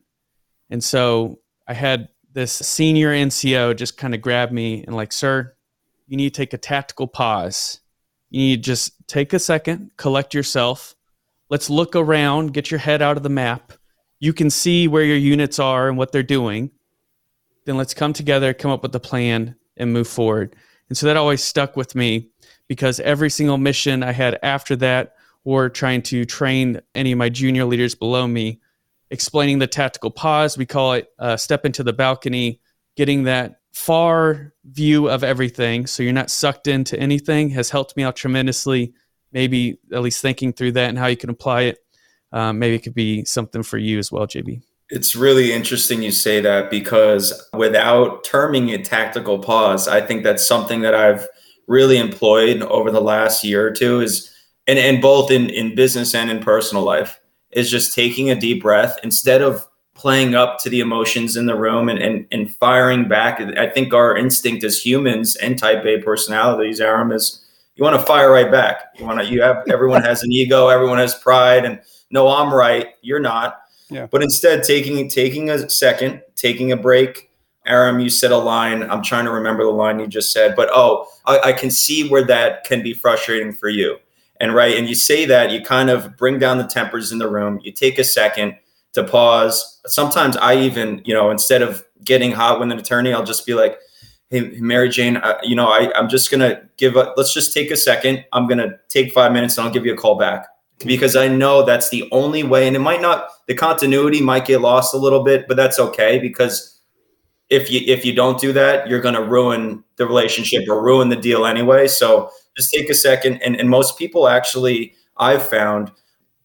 And 0.70 0.84
so 0.84 1.40
i 1.68 1.74
had 1.74 2.10
this 2.34 2.52
senior 2.52 3.10
nco 3.10 3.76
just 3.76 3.96
kind 3.98 4.16
of 4.16 4.22
grab 4.22 4.52
me 4.52 4.84
and 4.84 4.96
like 4.96 5.12
sir 5.12 5.54
you 6.08 6.18
need 6.18 6.34
to 6.34 6.38
take 6.38 6.54
a 6.54 6.58
tactical 6.58 7.08
pause. 7.08 7.80
You 8.30 8.40
need 8.40 8.56
to 8.58 8.62
just 8.62 9.08
take 9.08 9.34
a 9.34 9.40
second 9.40 9.92
collect 9.98 10.34
yourself. 10.34 10.96
Let's 11.50 11.70
look 11.70 11.96
around 11.96 12.54
get 12.54 12.72
your 12.72 12.80
head 12.80 13.02
out 13.02 13.18
of 13.18 13.24
the 13.24 13.30
map 13.30 13.74
you 14.24 14.32
can 14.32 14.50
see 14.50 14.88
where 14.88 15.04
your 15.04 15.18
units 15.18 15.60
are 15.60 15.90
and 15.90 15.98
what 15.98 16.14
they're 16.14 16.24
doing, 16.24 16.72
then 17.66 17.76
let's 17.76 17.94
come 17.94 18.14
together, 18.14 18.54
come 18.54 18.72
up 18.72 18.82
with 18.82 18.96
a 18.96 19.00
plan, 19.00 19.54
and 19.76 19.92
move 19.92 20.08
forward. 20.08 20.56
And 20.88 20.98
so 20.98 21.08
that 21.08 21.18
always 21.18 21.44
stuck 21.44 21.76
with 21.76 21.94
me 21.94 22.30
because 22.70 23.02
every 23.02 23.30
single 23.30 23.58
mission 23.58 24.02
I 24.02 24.14
had 24.14 24.40
after 24.42 24.78
that, 24.78 25.16
or 25.44 25.68
trying 25.68 26.04
to 26.04 26.24
train 26.24 26.80
any 26.96 27.12
of 27.12 27.18
my 27.18 27.28
junior 27.28 27.66
leaders 27.66 27.96
below 27.96 28.26
me, 28.26 28.62
explaining 29.12 29.60
the 29.60 29.68
tactical 29.68 30.10
pause. 30.10 30.58
We 30.58 30.66
call 30.66 30.94
it 30.94 31.10
uh, 31.20 31.36
step 31.36 31.66
into 31.66 31.84
the 31.84 31.92
balcony, 31.92 32.62
getting 32.96 33.24
that 33.24 33.60
far 33.74 34.54
view 34.64 35.10
of 35.10 35.26
everything 35.26 35.86
so 35.86 36.02
you're 36.02 36.14
not 36.14 36.30
sucked 36.30 36.68
into 36.68 36.98
anything 36.98 37.50
has 37.50 37.72
helped 37.72 37.98
me 37.98 38.04
out 38.04 38.16
tremendously. 38.16 38.94
Maybe 39.34 39.80
at 39.92 40.02
least 40.02 40.22
thinking 40.22 40.54
through 40.54 40.74
that 40.74 40.88
and 40.88 40.98
how 40.98 41.08
you 41.08 41.18
can 41.18 41.30
apply 41.30 41.64
it 41.64 41.83
um, 42.34 42.60
maybe 42.60 42.76
it 42.76 42.84
could 42.84 42.96
be 42.96 43.24
something 43.24 43.64
for 43.64 43.78
you 43.78 44.00
as 44.00 44.12
well, 44.12 44.28
JB. 44.28 44.62
It's 44.90 45.16
really 45.16 45.54
interesting 45.54 46.02
you 46.02 46.12
say 46.12 46.42
that 46.42 46.70
because 46.70 47.50
without 47.54 48.24
terming 48.24 48.70
it 48.70 48.84
tactical 48.84 49.40
pause, 49.40 49.88
I 49.88 50.02
think 50.02 50.24
that's 50.24 50.46
something 50.46 50.82
that 50.82 50.94
I've 50.94 51.26
really 51.68 51.98
employed 51.98 52.62
over 52.64 52.92
the 52.92 53.02
last 53.02 53.44
year 53.44 53.66
or 53.66 53.72
two 53.72 54.02
is 54.02 54.30
and, 54.68 54.80
and 54.80 55.02
both 55.02 55.32
in, 55.32 55.50
in 55.50 55.76
business 55.76 56.14
and 56.14 56.30
in 56.30 56.40
personal 56.40 56.84
life 56.84 57.20
is 57.52 57.70
just 57.70 57.94
taking 57.94 58.30
a 58.30 58.40
deep 58.40 58.62
breath 58.62 58.98
instead 59.04 59.42
of 59.42 59.68
playing 59.94 60.36
up 60.36 60.60
to 60.60 60.70
the 60.70 60.80
emotions 60.80 61.38
in 61.38 61.46
the 61.46 61.56
room 61.56 61.88
and, 61.88 62.00
and, 62.00 62.26
and 62.32 62.54
firing 62.56 63.08
back. 63.08 63.40
I 63.58 63.70
think 63.70 63.94
our 63.94 64.18
instinct 64.18 64.64
as 64.64 64.84
humans 64.84 65.36
and 65.36 65.58
type 65.58 65.86
A 65.86 66.02
personalities, 66.02 66.82
Aram, 66.82 67.12
is 67.12 67.46
you 67.76 67.84
want 67.84 68.00
to 68.00 68.06
fire 68.06 68.32
right 68.32 68.52
back. 68.52 68.96
You 68.98 69.06
want 69.06 69.20
to, 69.20 69.26
you 69.26 69.42
have, 69.42 69.64
everyone 69.70 70.04
has 70.04 70.24
an 70.24 70.32
ego, 70.32 70.70
everyone 70.70 70.98
has 70.98 71.16
pride 71.16 71.66
and 71.66 71.80
no, 72.14 72.30
I'm 72.30 72.54
right, 72.54 72.94
you're 73.02 73.20
not. 73.20 73.60
Yeah. 73.90 74.06
But 74.06 74.22
instead, 74.22 74.64
taking 74.64 75.10
taking 75.10 75.50
a 75.50 75.68
second, 75.68 76.22
taking 76.36 76.72
a 76.72 76.78
break, 76.78 77.32
Aram, 77.66 78.00
you 78.00 78.10
said 78.10 78.32
a 78.32 78.38
line. 78.38 78.84
I'm 78.84 79.02
trying 79.02 79.26
to 79.26 79.32
remember 79.32 79.64
the 79.64 79.72
line 79.72 80.00
you 80.00 80.08
just 80.08 80.32
said, 80.32 80.56
but 80.56 80.70
oh, 80.72 81.08
I, 81.26 81.40
I 81.46 81.54
can 81.54 81.72
see 81.72 82.08
where 82.08 82.24
that 82.26 82.66
can 82.66 82.84
be 82.84 82.94
frustrating 82.94 83.52
for 83.52 83.68
you. 83.68 83.98
And 84.40 84.54
right, 84.54 84.78
and 84.78 84.88
you 84.88 84.94
say 84.94 85.26
that 85.26 85.52
you 85.52 85.62
kind 85.62 85.90
of 85.90 86.16
bring 86.16 86.38
down 86.38 86.60
the 86.60 86.68
tempers 86.68 87.12
in 87.12 87.18
the 87.18 87.30
room. 87.30 87.60
You 87.64 87.72
take 87.72 87.98
a 87.98 88.04
second 88.04 88.58
to 88.94 89.04
pause. 89.04 89.82
Sometimes 89.88 90.38
I 90.38 90.56
even, 90.58 91.02
you 91.06 91.16
know, 91.16 91.32
instead 91.32 91.64
of 91.64 91.84
getting 92.04 92.32
hot 92.32 92.60
with 92.60 92.72
an 92.72 92.78
attorney, 92.78 93.12
I'll 93.12 93.24
just 93.24 93.46
be 93.46 93.56
like, 93.56 93.80
"Hey, 94.30 94.52
Mary 94.60 94.90
Jane, 94.90 95.18
I, 95.18 95.40
you 95.42 95.56
know, 95.56 95.68
I, 95.68 95.92
I'm 95.98 96.10
just 96.10 96.30
gonna 96.30 96.62
give 96.78 96.96
a. 96.96 97.14
Let's 97.18 97.34
just 97.34 97.54
take 97.54 97.72
a 97.72 97.78
second. 97.78 98.24
I'm 98.34 98.48
gonna 98.48 98.78
take 98.90 99.12
five 99.14 99.32
minutes, 99.32 99.58
and 99.58 99.66
I'll 99.66 99.74
give 99.74 99.86
you 99.86 99.94
a 99.94 99.98
call 99.98 100.16
back 100.16 100.46
because 100.80 101.16
I 101.16 101.28
know 101.28 101.64
that's 101.64 101.90
the 101.90 102.08
only 102.12 102.44
way. 102.44 102.68
And 102.68 102.76
it 102.76 102.80
might 102.80 103.02
not. 103.02 103.30
The 103.48 103.56
continuity 103.56 104.22
might 104.22 104.46
get 104.46 104.62
lost 104.62 104.94
a 104.94 104.98
little 104.98 105.24
bit, 105.24 105.48
but 105.48 105.58
that's 105.58 105.80
okay 105.80 106.20
because 106.20 106.80
if 107.50 107.70
you 107.70 107.82
if 107.86 108.06
you 108.06 108.14
don't 108.14 108.40
do 108.40 108.54
that, 108.54 108.88
you're 108.88 109.02
going 109.02 109.16
to 109.16 109.24
ruin 109.24 109.84
the 109.98 110.06
relationship 110.06 110.68
or 110.70 110.84
ruin 110.84 111.10
the 111.10 111.16
deal 111.16 111.46
anyway. 111.46 111.88
So 111.88 112.32
just 112.56 112.72
take 112.72 112.90
a 112.90 112.96
second. 112.96 113.42
And, 113.42 113.56
and 113.56 113.70
most 113.70 113.98
people 113.98 114.28
actually, 114.28 114.94
I've 115.18 115.48
found, 115.48 115.92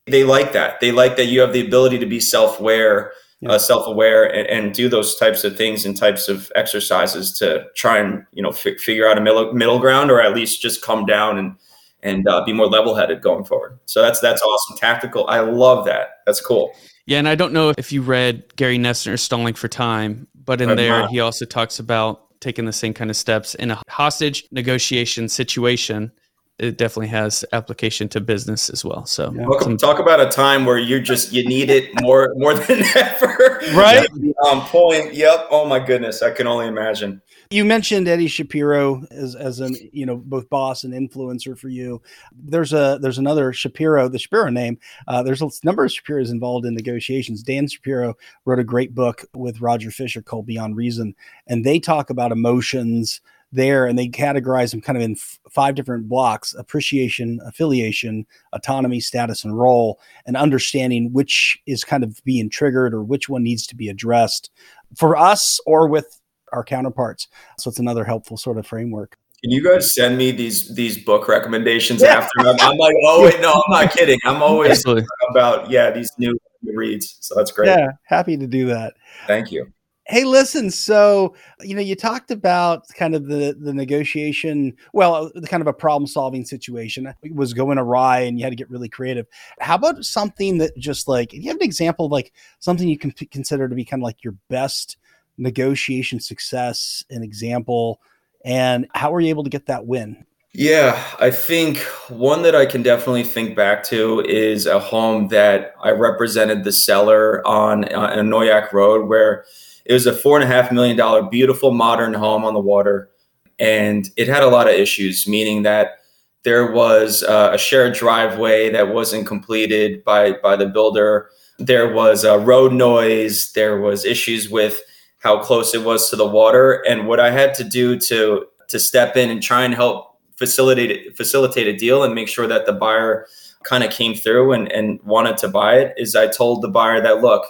they 0.07 0.25
like 0.25 0.53
that. 0.53 0.81
They 0.81 0.93
like 0.93 1.17
that 1.17 1.27
you 1.27 1.41
have 1.41 1.53
the 1.53 1.67
ability 1.67 1.99
to 1.99 2.07
be 2.07 2.21
self 2.21 2.61
aware, 2.61 3.13
yeah. 3.41 3.53
uh, 3.53 3.59
self 3.59 3.87
aware, 3.87 4.25
and, 4.25 4.47
and, 4.49 4.75
do 4.75 4.89
those 4.89 5.17
types 5.17 5.45
of 5.45 5.57
things 5.57 5.85
and 5.85 5.97
types 5.97 6.29
of 6.29 6.51
exercises 6.55 7.33
to 7.39 7.67
try 7.75 7.99
and 7.99 8.25
you 8.33 8.43
know 8.43 8.51
f- 8.51 8.79
figure 8.79 9.07
out 9.07 9.19
a 9.19 9.21
middle 9.21 9.53
middle 9.53 9.79
ground, 9.79 10.11
or 10.11 10.21
at 10.21 10.35
least 10.35 10.63
just 10.63 10.81
come 10.81 11.05
down 11.05 11.37
and 11.37 11.57
and 12.03 12.27
uh, 12.29 12.45
be 12.45 12.53
more 12.53 12.67
level 12.67 12.95
headed 12.95 13.23
going 13.23 13.45
forward. 13.45 13.79
So 13.87 14.03
that's 14.03 14.21
that's 14.21 14.43
awesome. 14.43 14.77
Tactical. 14.79 15.27
I 15.29 15.41
love 15.41 15.85
that. 15.87 16.21
That's 16.27 16.41
cool. 16.41 16.73
Yeah, 17.07 17.19
and 17.19 17.29
I 17.29 17.35
don't 17.35 17.53
know 17.53 17.73
if 17.79 17.91
you 17.91 18.03
read 18.03 18.55
Gary 18.57 18.79
Noesner's 18.79 19.23
Stalling 19.23 19.55
for 19.55 19.69
Time, 19.69 20.27
but 20.45 20.61
in 20.61 20.77
there, 20.77 21.09
he 21.09 21.21
also 21.21 21.47
talks 21.47 21.79
about 21.79 22.39
taking 22.41 22.67
the 22.67 22.73
same 22.73 22.95
kind 22.95 23.11
of 23.11 23.17
steps 23.17 23.55
in 23.55 23.71
a 23.71 23.81
hostage 23.89 24.45
negotiation 24.53 25.29
situation. 25.29 26.13
It 26.59 26.77
definitely 26.77 27.09
has 27.09 27.45
application 27.53 28.09
to 28.11 28.21
business 28.21 28.69
as 28.69 28.85
well. 28.85 29.07
So, 29.07 29.33
yeah. 29.33 29.47
Welcome, 29.47 29.77
talk 29.77 30.01
about 30.01 30.21
a 30.21 30.29
time 30.29 30.67
where 30.67 30.77
you 30.77 31.01
just 31.01 31.33
you 31.33 31.49
need 31.49 31.71
it 31.71 32.01
more 32.03 32.35
more 32.37 32.55
than 32.55 32.83
ever. 32.97 33.61
Right 33.75 34.09
on 34.47 34.61
point. 34.63 35.15
Yep. 35.15 35.49
Oh 35.51 35.67
my 35.67 35.79
goodness, 35.79 36.23
I 36.23 36.31
can 36.31 36.47
only 36.47 36.67
imagine. 36.67 37.23
You 37.51 37.65
mentioned 37.65 38.09
Eddie 38.09 38.29
Shapiro 38.29 39.05
as 39.11 39.35
as 39.35 39.61
an 39.61 39.75
you 39.93 40.05
know 40.05 40.17
both 40.17 40.51
boss 40.51 40.85
and 40.85 40.93
influencer 40.93 41.59
for 41.59 41.69
you. 41.69 42.03
There's 42.33 42.75
a 42.75 42.99
there's 43.01 43.17
another 43.17 43.55
Shapiro, 43.55 44.09
the 44.09 44.19
Shapiro 44.19 44.51
name. 44.51 44.79
Uh, 45.07 45.23
there's 45.23 45.41
a 45.41 45.49
number 45.65 45.85
of 45.85 45.91
Shapiros 45.91 46.31
involved 46.31 46.67
in 46.67 46.75
negotiations. 46.75 47.43
Dan 47.43 47.67
Shapiro 47.67 48.15
wrote 48.45 48.59
a 48.59 48.65
great 48.65 48.95
book 48.95 49.25
with 49.35 49.63
Roger 49.63 49.91
Fisher 49.91 50.21
called 50.21 50.45
Beyond 50.45 50.77
Reason, 50.77 51.15
and 51.47 51.65
they 51.65 51.79
talk 51.79 52.11
about 52.11 52.33
emotions 52.33 53.23
there 53.51 53.87
and 53.87 53.99
they 53.99 54.09
categorize 54.09 54.73
them 54.73 54.83
kind 54.83 54.99
of 54.99 55.03
in 55.03 55.13
f- 55.13 55.39
five 55.51 55.75
different 55.75 56.07
blocks 56.07 56.55
appreciation 56.59 57.41
affiliation 57.47 58.27
autonomy 58.53 59.01
status 59.01 59.43
and 59.43 59.59
role 59.59 59.99
and 60.27 60.37
understanding 60.37 61.11
which 61.15 61.59
is 61.67 61.83
kind 61.83 62.05
of 62.05 62.23
being 62.25 62.51
triggered 62.51 62.93
or 62.93 63.03
which 63.03 63.27
one 63.27 63.43
needs 63.43 63.67
to 63.67 63.75
be 63.75 63.89
addressed 63.89 64.51
for 64.95 65.17
us 65.17 65.59
or 65.65 65.89
with 65.89 66.21
our 66.53 66.65
counterparts. 66.65 67.29
So 67.59 67.71
it's 67.71 67.79
another 67.79 68.05
helpful 68.05 68.37
sort 68.37 68.59
of 68.59 68.67
framework. 68.67 69.17
Can 69.43 69.53
you 69.53 69.63
guys 69.63 69.95
send 69.95 70.19
me 70.19 70.33
these 70.33 70.75
these 70.75 70.99
book 70.99 71.29
recommendations 71.29 72.03
yeah. 72.03 72.17
after? 72.17 72.41
I'm, 72.41 72.57
I'm, 72.61 72.77
like, 72.77 72.95
oh 73.05 73.25
wait, 73.25 73.41
no, 73.41 73.53
I'm 73.53 73.85
not 73.85 73.93
kidding. 73.97 74.19
I'm 74.25 74.43
always 74.43 74.85
about 75.31 75.71
yeah 75.71 75.91
these 75.91 76.11
new 76.19 76.37
reads. 76.65 77.19
So 77.21 77.37
that's 77.37 77.53
great. 77.53 77.69
Yeah, 77.69 77.91
happy 78.05 78.37
to 78.37 78.47
do 78.47 78.67
that. 78.67 78.95
Thank 79.29 79.53
you. 79.53 79.73
Hey, 80.11 80.25
listen. 80.25 80.71
So 80.71 81.37
you 81.61 81.75
know, 81.75 81.83
you 81.83 81.95
talked 81.95 82.33
about 82.33 82.89
kind 82.95 83.15
of 83.15 83.27
the 83.27 83.57
the 83.61 83.73
negotiation. 83.73 84.75
Well, 84.93 85.31
the 85.35 85.47
kind 85.47 85.61
of 85.61 85.67
a 85.67 85.73
problem 85.73 86.09
solving 86.09 86.45
situation 86.45 87.07
it 87.23 87.35
was 87.35 87.53
going 87.55 87.79
awry, 87.79 88.21
and 88.21 88.39
you 88.39 88.45
had 88.45 88.51
to 88.51 88.57
get 88.57 88.71
really 88.71 88.89
creative. 88.89 89.27
How 89.61 89.77
about 89.77 90.05
something 90.05 90.59
that 90.59 90.77
just 90.79 91.07
like 91.07 91.33
you 91.33 91.49
have 91.49 91.57
an 91.57 91.63
example 91.63 92.07
of 92.07 92.13
like 92.13 92.33
something 92.59 92.89
you 92.89 92.99
can 92.99 93.13
p- 93.13 93.27
consider 93.27 93.69
to 93.69 93.75
be 93.75 93.85
kind 93.85 94.03
of 94.03 94.05
like 94.05 94.25
your 94.25 94.35
best 94.49 94.97
negotiation 95.39 96.21
success, 96.21 97.05
an 97.11 97.23
example, 97.23 98.01
and 98.45 98.87
how 98.95 99.11
were 99.11 99.21
you 99.21 99.29
able 99.29 99.45
to 99.45 99.51
get 99.51 99.67
that 99.67 99.87
win? 99.87 100.25
Yeah, 100.55 101.03
I 101.21 101.31
think 101.31 101.79
one 102.09 102.43
that 102.43 102.57
I 102.57 102.67
can 102.67 102.83
definitely 102.83 103.23
think 103.23 103.55
back 103.55 103.85
to 103.85 104.21
is 104.21 104.67
a 104.67 104.81
home 104.81 105.29
that 105.29 105.75
I 105.83 105.91
represented 105.91 106.65
the 106.65 106.73
seller 106.73 107.47
on, 107.47 107.85
on 107.93 108.29
Noyac 108.29 108.73
Road, 108.73 109.09
where 109.09 109.45
it 109.85 109.93
was 109.93 110.07
a 110.07 110.13
four 110.13 110.37
and 110.37 110.45
a 110.45 110.53
half 110.53 110.73
million 110.73 110.97
dollar 110.97 111.23
beautiful 111.23 111.73
modern 111.73 112.15
home 112.15 112.45
on 112.45 112.55
the 112.55 112.61
water, 112.61 113.11
and 113.59 114.09
it 114.17 114.27
had 114.27 114.43
a 114.43 114.49
lot 114.49 114.69
of 114.69 114.75
issues, 114.75 115.29
meaning 115.29 115.63
that 115.63 115.99
there 116.45 116.73
was 116.73 117.23
uh, 117.25 117.51
a 117.53 117.59
shared 117.59 117.95
driveway 117.95 118.71
that 118.71 118.89
wasn't 118.89 119.27
completed 119.27 120.03
by 120.05 120.33
by 120.43 120.57
the 120.57 120.67
builder. 120.67 121.31
There 121.59 121.93
was 121.93 122.25
a 122.25 122.39
road 122.39 122.73
noise. 122.73 123.53
There 123.53 123.81
was 123.81 124.05
issues 124.05 124.49
with 124.49 124.81
how 125.19 125.41
close 125.43 125.75
it 125.75 125.85
was 125.85 126.11
to 126.11 126.17
the 126.17 126.27
water 126.27 126.85
and 126.89 127.07
what 127.07 127.21
I 127.21 127.31
had 127.31 127.55
to 127.55 127.65
do 127.65 127.99
to 128.01 128.47
to 128.69 128.79
step 128.79 129.17
in 129.17 129.31
and 129.31 129.43
try 129.43 129.65
and 129.65 129.75
help 129.75 130.19
facilitate 130.37 131.17
facilitate 131.17 131.67
a 131.67 131.77
deal 131.77 132.05
and 132.05 132.15
make 132.15 132.29
sure 132.29 132.47
that 132.47 132.67
the 132.67 132.73
buyer 132.73 133.27
kind 133.65 133.83
of 133.83 133.91
came 133.91 134.15
through 134.15 134.53
and, 134.53 134.71
and 134.73 135.01
wanted 135.03 135.37
to 135.39 135.49
buy 135.49 135.77
it 135.77 135.95
is 135.97 136.15
I 136.15 136.29
told 136.29 136.63
the 136.63 136.69
buyer 136.69 137.01
that 137.01 137.21
look, 137.21 137.45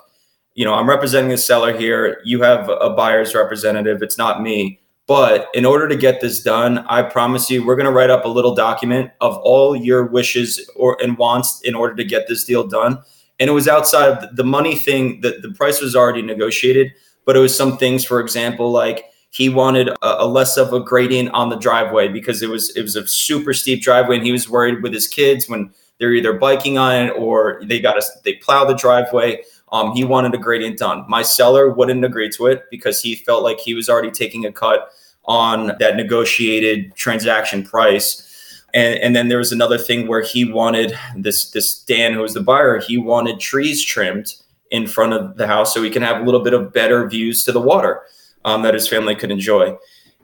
you 0.54 0.64
know, 0.64 0.74
I'm 0.74 0.88
representing 0.88 1.30
the 1.30 1.38
seller 1.38 1.76
here. 1.76 2.20
You 2.24 2.42
have 2.42 2.68
a 2.68 2.90
buyer's 2.90 3.34
representative. 3.34 4.02
It's 4.02 4.18
not 4.18 4.42
me. 4.42 4.80
But 5.06 5.48
in 5.54 5.64
order 5.64 5.88
to 5.88 5.96
get 5.96 6.20
this 6.20 6.42
done, 6.42 6.78
I 6.80 7.02
promise 7.02 7.50
you, 7.50 7.64
we're 7.64 7.76
going 7.76 7.86
to 7.86 7.92
write 7.92 8.10
up 8.10 8.26
a 8.26 8.28
little 8.28 8.54
document 8.54 9.10
of 9.22 9.38
all 9.38 9.74
your 9.74 10.04
wishes 10.04 10.68
or 10.76 10.98
and 11.02 11.16
wants 11.16 11.62
in 11.62 11.74
order 11.74 11.94
to 11.94 12.04
get 12.04 12.28
this 12.28 12.44
deal 12.44 12.66
done. 12.66 12.98
And 13.40 13.48
it 13.48 13.52
was 13.52 13.68
outside 13.68 14.10
of 14.10 14.36
the 14.36 14.44
money 14.44 14.74
thing 14.74 15.20
that 15.22 15.40
the 15.40 15.52
price 15.52 15.80
was 15.80 15.96
already 15.96 16.20
negotiated 16.20 16.92
but 17.28 17.36
it 17.36 17.40
was 17.40 17.54
some 17.54 17.76
things, 17.76 18.06
for 18.06 18.20
example, 18.20 18.70
like 18.70 19.04
he 19.28 19.50
wanted 19.50 19.90
a, 19.90 20.24
a, 20.24 20.26
less 20.26 20.56
of 20.56 20.72
a 20.72 20.80
gradient 20.80 21.28
on 21.34 21.50
the 21.50 21.56
driveway 21.56 22.08
because 22.08 22.40
it 22.40 22.48
was 22.48 22.74
it 22.74 22.80
was 22.80 22.96
a 22.96 23.06
super 23.06 23.52
steep 23.52 23.82
driveway, 23.82 24.16
and 24.16 24.24
he 24.24 24.32
was 24.32 24.48
worried 24.48 24.82
with 24.82 24.94
his 24.94 25.06
kids 25.06 25.46
when 25.46 25.70
they're 25.98 26.14
either 26.14 26.32
biking 26.32 26.78
on 26.78 26.94
it 26.94 27.10
or 27.10 27.60
they 27.64 27.80
got 27.80 28.02
they 28.24 28.32
plow 28.36 28.64
the 28.64 28.72
driveway. 28.72 29.42
Um, 29.72 29.92
he 29.92 30.04
wanted 30.04 30.32
a 30.32 30.38
gradient 30.38 30.78
done. 30.78 31.04
My 31.06 31.20
seller 31.20 31.68
wouldn't 31.68 32.02
agree 32.02 32.30
to 32.30 32.46
it 32.46 32.64
because 32.70 33.02
he 33.02 33.16
felt 33.16 33.42
like 33.42 33.60
he 33.60 33.74
was 33.74 33.90
already 33.90 34.10
taking 34.10 34.46
a 34.46 34.50
cut 34.50 34.90
on 35.26 35.76
that 35.80 35.96
negotiated 35.96 36.94
transaction 36.94 37.62
price. 37.62 38.24
And, 38.72 38.98
and 39.00 39.14
then 39.14 39.28
there 39.28 39.36
was 39.36 39.52
another 39.52 39.76
thing 39.76 40.08
where 40.08 40.22
he 40.22 40.50
wanted 40.50 40.98
this 41.14 41.50
this 41.50 41.78
Dan 41.82 42.14
who 42.14 42.20
was 42.20 42.32
the 42.32 42.40
buyer, 42.40 42.80
he 42.80 42.96
wanted 42.96 43.38
trees 43.38 43.84
trimmed 43.84 44.32
in 44.70 44.86
front 44.86 45.12
of 45.12 45.36
the 45.36 45.46
house 45.46 45.72
so 45.72 45.82
he 45.82 45.90
can 45.90 46.02
have 46.02 46.20
a 46.20 46.24
little 46.24 46.42
bit 46.42 46.54
of 46.54 46.72
better 46.72 47.08
views 47.08 47.42
to 47.44 47.52
the 47.52 47.60
water 47.60 48.02
um, 48.44 48.62
that 48.62 48.74
his 48.74 48.88
family 48.88 49.14
could 49.14 49.30
enjoy. 49.30 49.76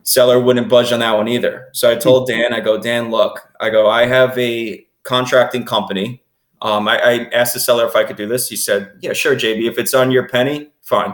Seller 0.03 0.39
wouldn't 0.39 0.69
budge 0.69 0.91
on 0.91 0.99
that 0.99 1.17
one 1.17 1.27
either. 1.27 1.69
So 1.73 1.91
I 1.91 1.95
told 1.95 2.27
Dan, 2.27 2.53
I 2.53 2.59
go, 2.59 2.79
Dan, 2.79 3.09
look, 3.09 3.51
I 3.59 3.69
go, 3.69 3.89
I 3.89 4.05
have 4.05 4.37
a 4.37 4.85
contracting 5.03 5.65
company. 5.65 6.21
Um, 6.61 6.87
I, 6.87 6.99
I 6.99 7.13
asked 7.33 7.53
the 7.53 7.59
seller 7.59 7.85
if 7.85 7.95
I 7.95 8.03
could 8.03 8.15
do 8.15 8.27
this. 8.27 8.47
He 8.47 8.55
said, 8.55 8.91
Yeah, 9.01 9.13
sure, 9.13 9.35
JB. 9.35 9.67
If 9.67 9.77
it's 9.77 9.93
on 9.93 10.11
your 10.11 10.27
penny, 10.27 10.71
fine. 10.81 11.13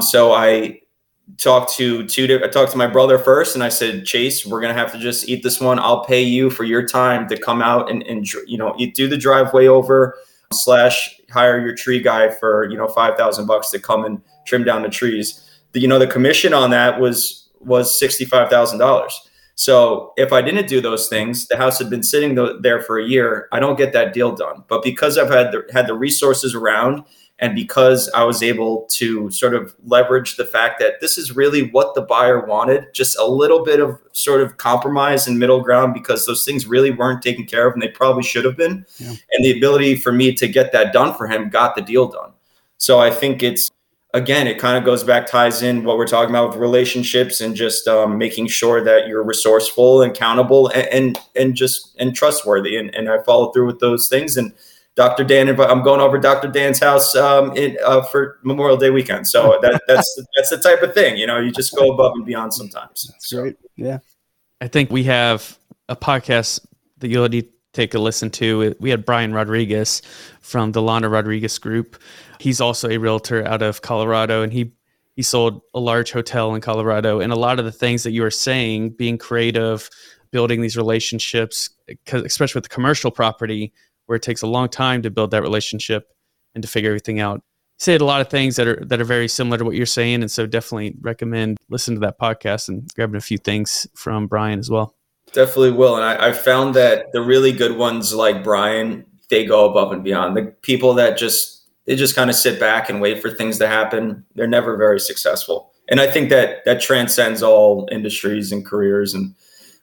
So 0.00 0.32
I 0.32 0.80
talked 1.38 1.74
to 1.74 2.06
two. 2.06 2.40
I 2.42 2.48
talked 2.48 2.72
to 2.72 2.78
my 2.78 2.86
brother 2.86 3.18
first, 3.18 3.54
and 3.54 3.62
I 3.62 3.68
said, 3.68 4.04
Chase, 4.04 4.44
we're 4.44 4.60
gonna 4.60 4.74
have 4.74 4.92
to 4.92 4.98
just 4.98 5.28
eat 5.28 5.42
this 5.42 5.60
one. 5.60 5.78
I'll 5.78 6.04
pay 6.04 6.22
you 6.22 6.50
for 6.50 6.64
your 6.64 6.86
time 6.86 7.28
to 7.28 7.38
come 7.38 7.62
out 7.62 7.90
and, 7.90 8.02
and 8.04 8.30
you 8.46 8.58
know 8.58 8.76
do 8.94 9.08
the 9.08 9.16
driveway 9.16 9.66
over 9.66 10.16
slash 10.52 11.20
hire 11.32 11.60
your 11.60 11.74
tree 11.74 12.00
guy 12.00 12.28
for 12.30 12.68
you 12.70 12.76
know 12.76 12.88
five 12.88 13.16
thousand 13.16 13.46
bucks 13.46 13.70
to 13.70 13.78
come 13.78 14.04
and 14.04 14.20
trim 14.46 14.64
down 14.64 14.82
the 14.82 14.88
trees. 14.88 15.48
The, 15.72 15.80
you 15.80 15.88
know 15.88 15.98
the 15.98 16.06
commission 16.06 16.52
on 16.52 16.70
that 16.70 17.00
was 17.00 17.50
was 17.60 17.98
sixty 17.98 18.24
five 18.24 18.50
thousand 18.50 18.78
dollars. 18.78 19.18
So 19.54 20.12
if 20.16 20.32
I 20.32 20.42
didn't 20.42 20.66
do 20.66 20.80
those 20.80 21.08
things, 21.08 21.46
the 21.46 21.56
house 21.56 21.78
had 21.78 21.90
been 21.90 22.02
sitting 22.02 22.34
there 22.62 22.80
for 22.80 22.98
a 22.98 23.04
year. 23.04 23.48
I 23.52 23.60
don't 23.60 23.76
get 23.76 23.92
that 23.92 24.12
deal 24.12 24.34
done. 24.34 24.64
But 24.66 24.82
because 24.82 25.18
I've 25.18 25.30
had 25.30 25.52
the, 25.52 25.68
had 25.72 25.86
the 25.86 25.94
resources 25.94 26.54
around 26.54 27.04
and 27.42 27.56
because 27.56 28.08
I 28.14 28.22
was 28.22 28.40
able 28.40 28.86
to 28.92 29.28
sort 29.32 29.54
of 29.54 29.74
leverage 29.84 30.36
the 30.36 30.46
fact 30.46 30.78
that 30.78 31.00
this 31.00 31.18
is 31.18 31.34
really 31.34 31.70
what 31.70 31.96
the 31.96 32.00
buyer 32.00 32.46
wanted, 32.46 32.86
just 32.94 33.18
a 33.18 33.26
little 33.26 33.64
bit 33.64 33.80
of 33.80 34.00
sort 34.12 34.42
of 34.42 34.58
compromise 34.58 35.26
and 35.26 35.40
middle 35.40 35.60
ground 35.60 35.92
because 35.92 36.24
those 36.24 36.44
things 36.44 36.68
really 36.68 36.92
weren't 36.92 37.20
taken 37.20 37.44
care 37.44 37.66
of 37.66 37.72
and 37.74 37.82
they 37.82 37.88
probably 37.88 38.22
should 38.22 38.44
have 38.44 38.56
been. 38.56 38.86
Yeah. 38.98 39.08
And 39.32 39.44
the 39.44 39.56
ability 39.58 39.96
for 39.96 40.12
me 40.12 40.32
to 40.36 40.46
get 40.46 40.70
that 40.70 40.92
done 40.92 41.14
for 41.14 41.26
him 41.26 41.50
got 41.50 41.74
the 41.74 41.82
deal 41.82 42.06
done. 42.06 42.30
So 42.78 43.00
I 43.00 43.10
think 43.10 43.42
it's, 43.42 43.68
again, 44.14 44.46
it 44.46 44.60
kind 44.60 44.78
of 44.78 44.84
goes 44.84 45.02
back, 45.02 45.26
ties 45.26 45.62
in 45.62 45.82
what 45.82 45.96
we're 45.96 46.06
talking 46.06 46.30
about 46.30 46.50
with 46.50 46.58
relationships 46.58 47.40
and 47.40 47.56
just 47.56 47.88
um, 47.88 48.18
making 48.18 48.46
sure 48.46 48.84
that 48.84 49.08
you're 49.08 49.24
resourceful 49.24 50.02
and 50.02 50.12
accountable 50.12 50.68
and, 50.68 50.86
and, 50.92 51.18
and 51.34 51.54
just 51.56 51.96
and 51.98 52.14
trustworthy. 52.14 52.76
And, 52.76 52.94
and 52.94 53.10
I 53.10 53.20
follow 53.24 53.50
through 53.50 53.66
with 53.66 53.80
those 53.80 54.06
things. 54.06 54.36
And 54.36 54.52
Dr. 54.94 55.24
Dan, 55.24 55.48
I'm 55.48 55.82
going 55.82 56.00
over 56.00 56.18
Dr. 56.18 56.48
Dan's 56.48 56.78
house 56.78 57.14
um, 57.16 57.56
in, 57.56 57.78
uh, 57.84 58.02
for 58.02 58.38
Memorial 58.42 58.76
Day 58.76 58.90
weekend. 58.90 59.26
So 59.26 59.58
that, 59.62 59.80
that's 59.88 60.22
that's 60.36 60.50
the 60.50 60.58
type 60.58 60.82
of 60.82 60.94
thing, 60.94 61.16
you 61.16 61.26
know. 61.26 61.38
You 61.38 61.50
just 61.50 61.74
go 61.74 61.92
above 61.92 62.12
and 62.14 62.26
beyond 62.26 62.52
sometimes. 62.52 63.08
That's 63.08 63.28
so. 63.28 63.42
great. 63.42 63.56
Yeah, 63.76 63.98
I 64.60 64.68
think 64.68 64.90
we 64.90 65.04
have 65.04 65.58
a 65.88 65.96
podcast 65.96 66.66
that 66.98 67.08
you'll 67.08 67.28
need 67.28 67.42
to 67.42 67.52
take 67.72 67.94
a 67.94 67.98
listen 67.98 68.30
to. 68.30 68.74
We 68.80 68.90
had 68.90 69.06
Brian 69.06 69.32
Rodriguez 69.32 70.02
from 70.40 70.72
the 70.72 70.82
Lana 70.82 71.08
Rodriguez 71.08 71.58
Group. 71.58 72.00
He's 72.38 72.60
also 72.60 72.90
a 72.90 72.98
realtor 72.98 73.46
out 73.46 73.62
of 73.62 73.80
Colorado, 73.80 74.42
and 74.42 74.52
he 74.52 74.72
he 75.16 75.22
sold 75.22 75.62
a 75.74 75.80
large 75.80 76.12
hotel 76.12 76.54
in 76.54 76.60
Colorado. 76.60 77.20
And 77.20 77.32
a 77.32 77.36
lot 77.36 77.58
of 77.58 77.64
the 77.64 77.72
things 77.72 78.02
that 78.02 78.12
you 78.12 78.22
were 78.22 78.30
saying, 78.30 78.90
being 78.90 79.18
creative, 79.18 79.88
building 80.30 80.62
these 80.62 80.76
relationships, 80.76 81.70
especially 82.12 82.58
with 82.58 82.64
the 82.64 82.74
commercial 82.74 83.10
property, 83.10 83.72
where 84.06 84.16
it 84.16 84.22
takes 84.22 84.42
a 84.42 84.46
long 84.46 84.68
time 84.68 85.02
to 85.02 85.10
build 85.10 85.30
that 85.30 85.42
relationship 85.42 86.08
and 86.54 86.62
to 86.62 86.68
figure 86.68 86.90
everything 86.90 87.20
out. 87.20 87.42
Said 87.78 88.00
a 88.00 88.04
lot 88.04 88.20
of 88.20 88.28
things 88.28 88.56
that 88.56 88.68
are 88.68 88.84
that 88.86 89.00
are 89.00 89.04
very 89.04 89.26
similar 89.26 89.58
to 89.58 89.64
what 89.64 89.74
you're 89.74 89.86
saying, 89.86 90.22
and 90.22 90.30
so 90.30 90.46
definitely 90.46 90.94
recommend 91.00 91.58
listening 91.68 92.00
to 92.00 92.06
that 92.06 92.18
podcast 92.18 92.68
and 92.68 92.88
grabbing 92.94 93.16
a 93.16 93.20
few 93.20 93.38
things 93.38 93.88
from 93.94 94.28
Brian 94.28 94.60
as 94.60 94.70
well. 94.70 94.94
Definitely 95.32 95.72
will, 95.72 95.96
and 95.96 96.04
I, 96.04 96.28
I 96.28 96.32
found 96.32 96.74
that 96.74 97.06
the 97.12 97.22
really 97.22 97.50
good 97.50 97.76
ones 97.76 98.14
like 98.14 98.44
Brian, 98.44 99.04
they 99.30 99.44
go 99.44 99.68
above 99.68 99.90
and 99.90 100.04
beyond. 100.04 100.36
The 100.36 100.54
people 100.62 100.94
that 100.94 101.18
just 101.18 101.68
they 101.86 101.96
just 101.96 102.14
kind 102.14 102.30
of 102.30 102.36
sit 102.36 102.60
back 102.60 102.88
and 102.88 103.00
wait 103.00 103.20
for 103.20 103.30
things 103.30 103.58
to 103.58 103.66
happen. 103.66 104.24
They're 104.36 104.46
never 104.46 104.76
very 104.76 105.00
successful, 105.00 105.72
and 105.88 106.00
I 106.00 106.06
think 106.06 106.28
that 106.30 106.64
that 106.64 106.80
transcends 106.80 107.42
all 107.42 107.88
industries 107.90 108.52
and 108.52 108.64
careers. 108.64 109.12
And 109.12 109.34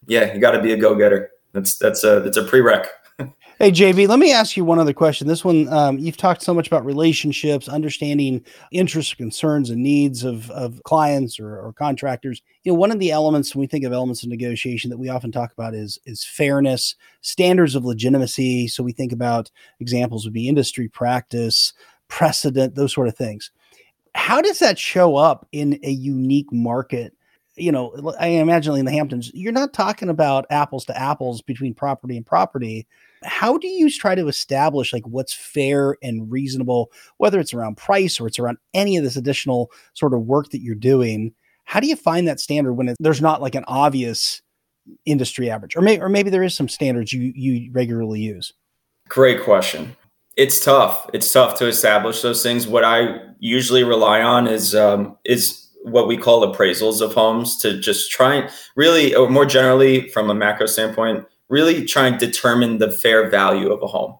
yeah, 0.08 0.34
you 0.34 0.40
got 0.40 0.52
to 0.52 0.62
be 0.62 0.72
a 0.72 0.78
go 0.78 0.96
getter. 0.96 1.32
That's 1.52 1.78
that's 1.78 2.04
a 2.06 2.22
that's 2.22 2.38
a 2.38 2.44
prereq. 2.44 2.86
Hey, 3.62 3.74
JB, 3.74 4.08
let 4.08 4.20
me 4.20 4.32
ask 4.32 4.56
you 4.56 4.64
one 4.64 4.80
other 4.80 4.94
question. 4.94 5.28
This 5.28 5.44
one, 5.44 5.68
um, 5.68 6.00
you've 6.00 6.16
talked 6.16 6.42
so 6.42 6.54
much 6.54 6.68
about 6.68 6.86
relationships, 6.86 7.68
understanding 7.68 8.42
interests, 8.72 9.14
concerns, 9.14 9.70
and 9.70 9.84
needs 9.84 10.24
of, 10.24 10.50
of 10.52 10.82
clients 10.86 11.42
or, 11.42 11.60
or 11.60 11.74
contractors. 11.74 12.42
You 12.64 12.72
know, 12.72 12.78
one 12.78 12.90
of 12.90 13.00
the 13.00 13.12
elements 13.12 13.54
when 13.54 13.60
we 13.60 13.68
think 13.68 13.84
of 13.84 13.92
elements 13.92 14.24
of 14.24 14.30
negotiation 14.30 14.90
that 14.92 14.98
we 14.98 15.10
often 15.10 15.34
talk 15.34 15.52
about 15.52 15.76
is 15.76 16.00
is 16.06 16.24
fairness, 16.24 16.96
standards 17.20 17.76
of 17.76 17.84
legitimacy. 17.84 18.70
So 18.70 18.82
we 18.82 18.94
think 18.94 19.12
about 19.12 19.52
examples 19.82 20.24
would 20.24 20.34
be 20.34 20.48
industry 20.48 20.88
practice, 20.88 21.74
precedent, 22.08 22.76
those 22.76 22.94
sort 22.94 23.10
of 23.10 23.18
things. 23.18 23.52
How 24.16 24.42
does 24.42 24.60
that 24.60 24.80
show 24.80 25.18
up 25.18 25.46
in 25.52 25.82
a 25.84 25.92
unique 25.92 26.54
market 26.54 27.14
you 27.60 27.72
know, 27.72 28.14
I 28.20 28.28
imagine 28.28 28.76
in 28.76 28.86
the 28.86 28.92
Hamptons, 28.92 29.32
you're 29.34 29.52
not 29.52 29.74
talking 29.74 30.10
about 30.10 30.46
apples 30.50 30.86
to 30.86 30.98
apples 30.98 31.42
between 31.42 31.74
property 31.74 32.18
and 32.18 32.26
property. 32.26 32.88
How 33.24 33.58
do 33.58 33.68
you 33.68 33.90
try 33.90 34.16
to 34.16 34.28
establish 34.28 34.94
like 34.94 35.06
what's 35.06 35.34
fair 35.34 35.98
and 36.02 36.32
reasonable 36.32 36.92
whether 37.18 37.40
it's 37.40 37.54
around 37.54 37.78
price 37.78 38.20
or 38.20 38.28
it's 38.28 38.40
around 38.40 38.58
any 38.74 38.98
of 38.98 39.04
this 39.04 39.18
additional 39.18 39.72
sort 39.94 40.14
of 40.14 40.22
work 40.22 40.50
that 40.52 40.62
you're 40.62 40.76
doing? 40.76 41.34
How 41.66 41.80
do 41.80 41.88
you 41.88 41.96
find 41.96 42.28
that 42.28 42.40
standard 42.40 42.74
when 42.74 42.90
it, 42.90 42.98
there's 43.00 43.22
not 43.22 43.42
like 43.42 43.56
an 43.56 43.66
obvious 43.68 44.42
industry 45.06 45.50
average? 45.50 45.76
Or, 45.76 45.82
may, 45.82 46.00
or 46.00 46.10
maybe 46.10 46.30
there 46.30 46.44
is 46.44 46.56
some 46.56 46.70
standards 46.70 47.14
you 47.14 47.32
you 47.36 47.72
regularly 47.72 48.22
use. 48.22 48.54
Great 49.08 49.44
question. 49.44 49.96
It's 50.38 50.64
tough. 50.64 51.10
It's 51.14 51.32
tough 51.32 51.58
to 51.60 51.68
establish 51.68 52.22
those 52.22 52.42
things. 52.42 52.68
What 52.68 52.86
i 52.86 53.18
usually 53.40 53.84
rely 53.84 54.22
on 54.22 54.48
is 54.48 54.76
um, 54.76 55.18
is 55.26 55.69
what 55.84 56.08
we 56.08 56.18
call 56.18 56.46
appraisals 56.46 57.02
of 57.02 57.14
homes 57.14 57.58
to 57.58 57.80
just 57.80 58.12
try 58.12 58.36
and 58.36 58.50
really 58.76 59.16
or 59.16 59.30
more 59.30 59.46
generally 59.46 60.10
from 60.10 60.30
a 60.30 60.36
macro 60.36 60.66
standpoint 60.66 61.26
really 61.50 61.86
try 61.86 62.08
and 62.08 62.20
determine 62.20 62.78
the 62.78 62.92
fair 62.92 63.30
value 63.30 63.72
of 63.72 63.82
a 63.82 63.88
home 63.88 64.16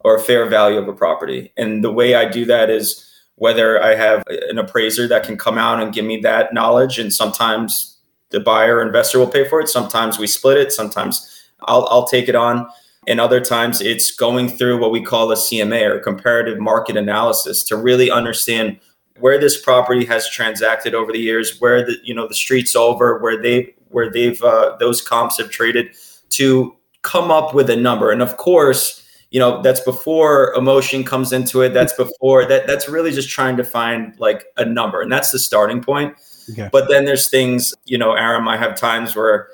or 0.00 0.18
fair 0.18 0.46
value 0.46 0.78
of 0.78 0.88
a 0.88 0.92
property. 0.92 1.52
And 1.56 1.84
the 1.84 1.92
way 1.92 2.14
I 2.14 2.24
do 2.24 2.44
that 2.46 2.70
is 2.70 3.06
whether 3.36 3.82
I 3.82 3.94
have 3.94 4.24
an 4.48 4.58
appraiser 4.58 5.06
that 5.08 5.24
can 5.24 5.36
come 5.36 5.58
out 5.58 5.82
and 5.82 5.92
give 5.92 6.04
me 6.04 6.20
that 6.20 6.52
knowledge, 6.52 6.98
and 6.98 7.12
sometimes 7.12 7.98
the 8.30 8.40
buyer 8.40 8.82
investor 8.82 9.18
will 9.18 9.26
pay 9.26 9.48
for 9.48 9.60
it. 9.60 9.68
Sometimes 9.68 10.18
we 10.18 10.26
split 10.26 10.58
it. 10.58 10.72
Sometimes 10.72 11.42
I'll, 11.62 11.86
I'll 11.90 12.06
take 12.06 12.28
it 12.28 12.34
on. 12.34 12.66
And 13.06 13.18
other 13.18 13.40
times 13.40 13.80
it's 13.80 14.10
going 14.10 14.48
through 14.48 14.78
what 14.78 14.92
we 14.92 15.02
call 15.02 15.32
a 15.32 15.34
CMA 15.34 15.88
or 15.88 16.00
comparative 16.00 16.58
market 16.58 16.96
analysis 16.96 17.62
to 17.64 17.76
really 17.76 18.10
understand 18.10 18.78
where 19.20 19.38
this 19.38 19.60
property 19.60 20.04
has 20.06 20.28
transacted 20.28 20.94
over 20.94 21.12
the 21.12 21.18
years, 21.18 21.60
where 21.60 21.84
the 21.84 21.96
you 22.02 22.14
know 22.14 22.26
the 22.26 22.34
streets 22.34 22.74
over, 22.74 23.18
where 23.18 23.40
they 23.40 23.74
where 23.88 24.10
they've 24.10 24.42
uh, 24.42 24.76
those 24.80 25.02
comps 25.02 25.38
have 25.38 25.50
traded 25.50 25.94
to 26.30 26.76
come 27.02 27.30
up 27.30 27.54
with 27.54 27.70
a 27.70 27.76
number. 27.76 28.10
And 28.10 28.22
of 28.22 28.36
course, 28.36 29.06
you 29.30 29.38
know, 29.38 29.62
that's 29.62 29.80
before 29.80 30.54
emotion 30.54 31.04
comes 31.04 31.32
into 31.32 31.62
it. 31.62 31.72
That's 31.72 31.92
before 31.92 32.44
that 32.46 32.66
that's 32.66 32.88
really 32.88 33.12
just 33.12 33.30
trying 33.30 33.56
to 33.56 33.64
find 33.64 34.18
like 34.18 34.46
a 34.56 34.64
number. 34.64 35.00
And 35.00 35.10
that's 35.10 35.30
the 35.30 35.38
starting 35.38 35.82
point. 35.82 36.14
Okay. 36.50 36.68
But 36.72 36.88
then 36.88 37.04
there's 37.04 37.30
things, 37.30 37.72
you 37.84 37.96
know, 37.96 38.12
Aram, 38.14 38.48
I 38.48 38.56
have 38.56 38.76
times 38.76 39.14
where 39.14 39.48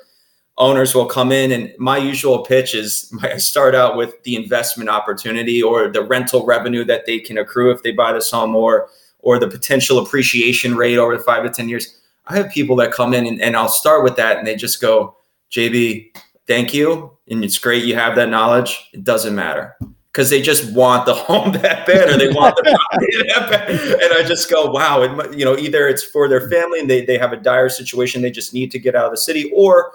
owners 0.57 0.95
will 0.95 1.05
come 1.05 1.31
in 1.31 1.51
and 1.51 1.71
my 1.77 1.97
usual 1.97 2.43
pitch 2.43 2.73
is 2.73 3.13
I 3.21 3.37
start 3.37 3.75
out 3.75 3.95
with 3.95 4.21
the 4.23 4.35
investment 4.35 4.89
opportunity 4.89 5.61
or 5.61 5.89
the 5.89 6.03
rental 6.03 6.45
revenue 6.45 6.83
that 6.85 7.05
they 7.05 7.19
can 7.19 7.37
accrue 7.37 7.71
if 7.71 7.83
they 7.83 7.91
buy 7.91 8.13
this 8.13 8.31
home 8.31 8.55
or 8.55 8.89
or 9.19 9.39
the 9.39 9.47
potential 9.47 9.99
appreciation 9.99 10.75
rate 10.75 10.97
over 10.97 11.17
the 11.17 11.23
five 11.23 11.43
to 11.43 11.49
10 11.49 11.69
years. 11.69 11.99
I 12.27 12.35
have 12.35 12.51
people 12.51 12.75
that 12.77 12.91
come 12.91 13.13
in 13.13 13.25
and, 13.25 13.41
and 13.41 13.55
I'll 13.55 13.69
start 13.69 14.03
with 14.03 14.15
that 14.17 14.37
and 14.37 14.45
they 14.45 14.55
just 14.55 14.81
go, 14.81 15.15
JB, 15.51 16.15
thank 16.45 16.73
you. 16.73 17.17
And 17.29 17.43
it's 17.43 17.57
great 17.57 17.83
you 17.83 17.95
have 17.95 18.15
that 18.15 18.29
knowledge. 18.29 18.89
It 18.93 19.03
doesn't 19.03 19.35
matter 19.35 19.75
because 20.11 20.29
they 20.29 20.41
just 20.41 20.73
want 20.73 21.05
the 21.05 21.13
home 21.13 21.51
that 21.53 21.85
bad 21.85 22.09
or 22.09 22.17
they 22.17 22.29
want 22.29 22.55
the 22.55 22.63
property 22.63 23.07
that 23.27 23.49
bad. 23.49 23.69
And 23.69 24.13
I 24.13 24.27
just 24.27 24.49
go, 24.49 24.65
wow, 24.65 25.03
it, 25.03 25.37
you 25.37 25.45
know, 25.45 25.55
either 25.57 25.87
it's 25.87 26.03
for 26.03 26.27
their 26.27 26.49
family 26.49 26.79
and 26.79 26.89
they, 26.89 27.05
they 27.05 27.17
have 27.17 27.33
a 27.33 27.37
dire 27.37 27.69
situation, 27.69 28.21
they 28.21 28.31
just 28.31 28.53
need 28.53 28.71
to 28.71 28.79
get 28.79 28.95
out 28.95 29.05
of 29.05 29.11
the 29.11 29.17
city, 29.17 29.51
or 29.53 29.91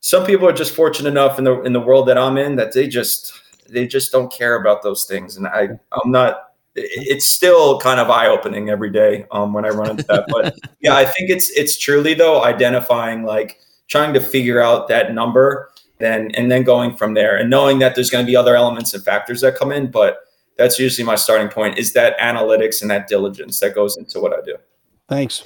some 0.00 0.26
people 0.26 0.48
are 0.48 0.52
just 0.52 0.74
fortunate 0.74 1.10
enough 1.10 1.38
in 1.38 1.44
the 1.44 1.60
in 1.62 1.72
the 1.72 1.80
world 1.80 2.08
that 2.08 2.18
I'm 2.18 2.36
in 2.38 2.56
that 2.56 2.72
they 2.72 2.88
just 2.88 3.32
they 3.68 3.86
just 3.86 4.10
don't 4.10 4.32
care 4.32 4.60
about 4.60 4.82
those 4.82 5.04
things. 5.04 5.36
And 5.36 5.46
I 5.46 5.68
I'm 5.92 6.10
not 6.10 6.49
it's 6.74 7.26
still 7.26 7.78
kind 7.80 7.98
of 7.98 8.10
eye 8.10 8.28
opening 8.28 8.70
every 8.70 8.90
day 8.90 9.26
um, 9.32 9.52
when 9.52 9.64
I 9.64 9.68
run 9.68 9.90
into 9.90 10.04
that. 10.04 10.26
But 10.28 10.56
yeah, 10.80 10.94
I 10.94 11.04
think 11.04 11.30
it's 11.30 11.50
it's 11.50 11.78
truly 11.78 12.14
though 12.14 12.44
identifying 12.44 13.24
like 13.24 13.60
trying 13.88 14.14
to 14.14 14.20
figure 14.20 14.60
out 14.60 14.88
that 14.88 15.12
number 15.12 15.70
then 16.00 16.30
and 16.34 16.50
then 16.50 16.64
going 16.64 16.96
from 16.96 17.14
there 17.14 17.36
and 17.36 17.48
knowing 17.48 17.78
that 17.78 17.94
there's 17.94 18.10
going 18.10 18.24
to 18.24 18.30
be 18.30 18.34
other 18.34 18.56
elements 18.56 18.92
and 18.94 19.04
factors 19.04 19.40
that 19.42 19.54
come 19.54 19.70
in 19.70 19.90
but 19.90 20.18
that's 20.56 20.78
usually 20.78 21.04
my 21.04 21.14
starting 21.14 21.48
point 21.48 21.78
is 21.78 21.92
that 21.92 22.18
analytics 22.18 22.82
and 22.82 22.90
that 22.90 23.06
diligence 23.06 23.60
that 23.60 23.74
goes 23.74 23.96
into 23.96 24.18
what 24.18 24.32
i 24.32 24.40
do 24.44 24.56
thanks 25.08 25.44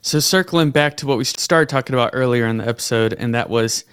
so 0.00 0.18
circling 0.18 0.70
back 0.70 0.96
to 0.96 1.06
what 1.06 1.18
we 1.18 1.24
started 1.24 1.68
talking 1.68 1.94
about 1.94 2.10
earlier 2.12 2.46
in 2.46 2.56
the 2.56 2.66
episode 2.66 3.12
and 3.14 3.34
that 3.34 3.48
was 3.48 3.84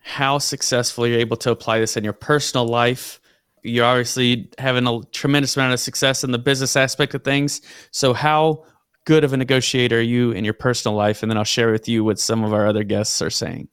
how 0.00 0.38
successful 0.38 1.06
you're 1.06 1.18
able 1.18 1.36
to 1.36 1.50
apply 1.50 1.80
this 1.80 1.96
in 1.96 2.04
your 2.04 2.12
personal 2.12 2.66
life 2.66 3.17
you're 3.62 3.84
obviously 3.84 4.48
having 4.58 4.86
a 4.86 5.00
tremendous 5.12 5.56
amount 5.56 5.72
of 5.72 5.80
success 5.80 6.24
in 6.24 6.30
the 6.30 6.38
business 6.38 6.76
aspect 6.76 7.14
of 7.14 7.22
things 7.24 7.60
so 7.90 8.12
how 8.12 8.64
good 9.04 9.24
of 9.24 9.32
a 9.32 9.36
negotiator 9.36 9.98
are 9.98 10.02
you 10.02 10.32
in 10.32 10.44
your 10.44 10.54
personal 10.54 10.96
life 10.96 11.22
and 11.22 11.30
then 11.30 11.38
i'll 11.38 11.44
share 11.44 11.72
with 11.72 11.88
you 11.88 12.04
what 12.04 12.18
some 12.18 12.44
of 12.44 12.52
our 12.52 12.66
other 12.66 12.84
guests 12.84 13.22
are 13.22 13.30
saying 13.30 13.68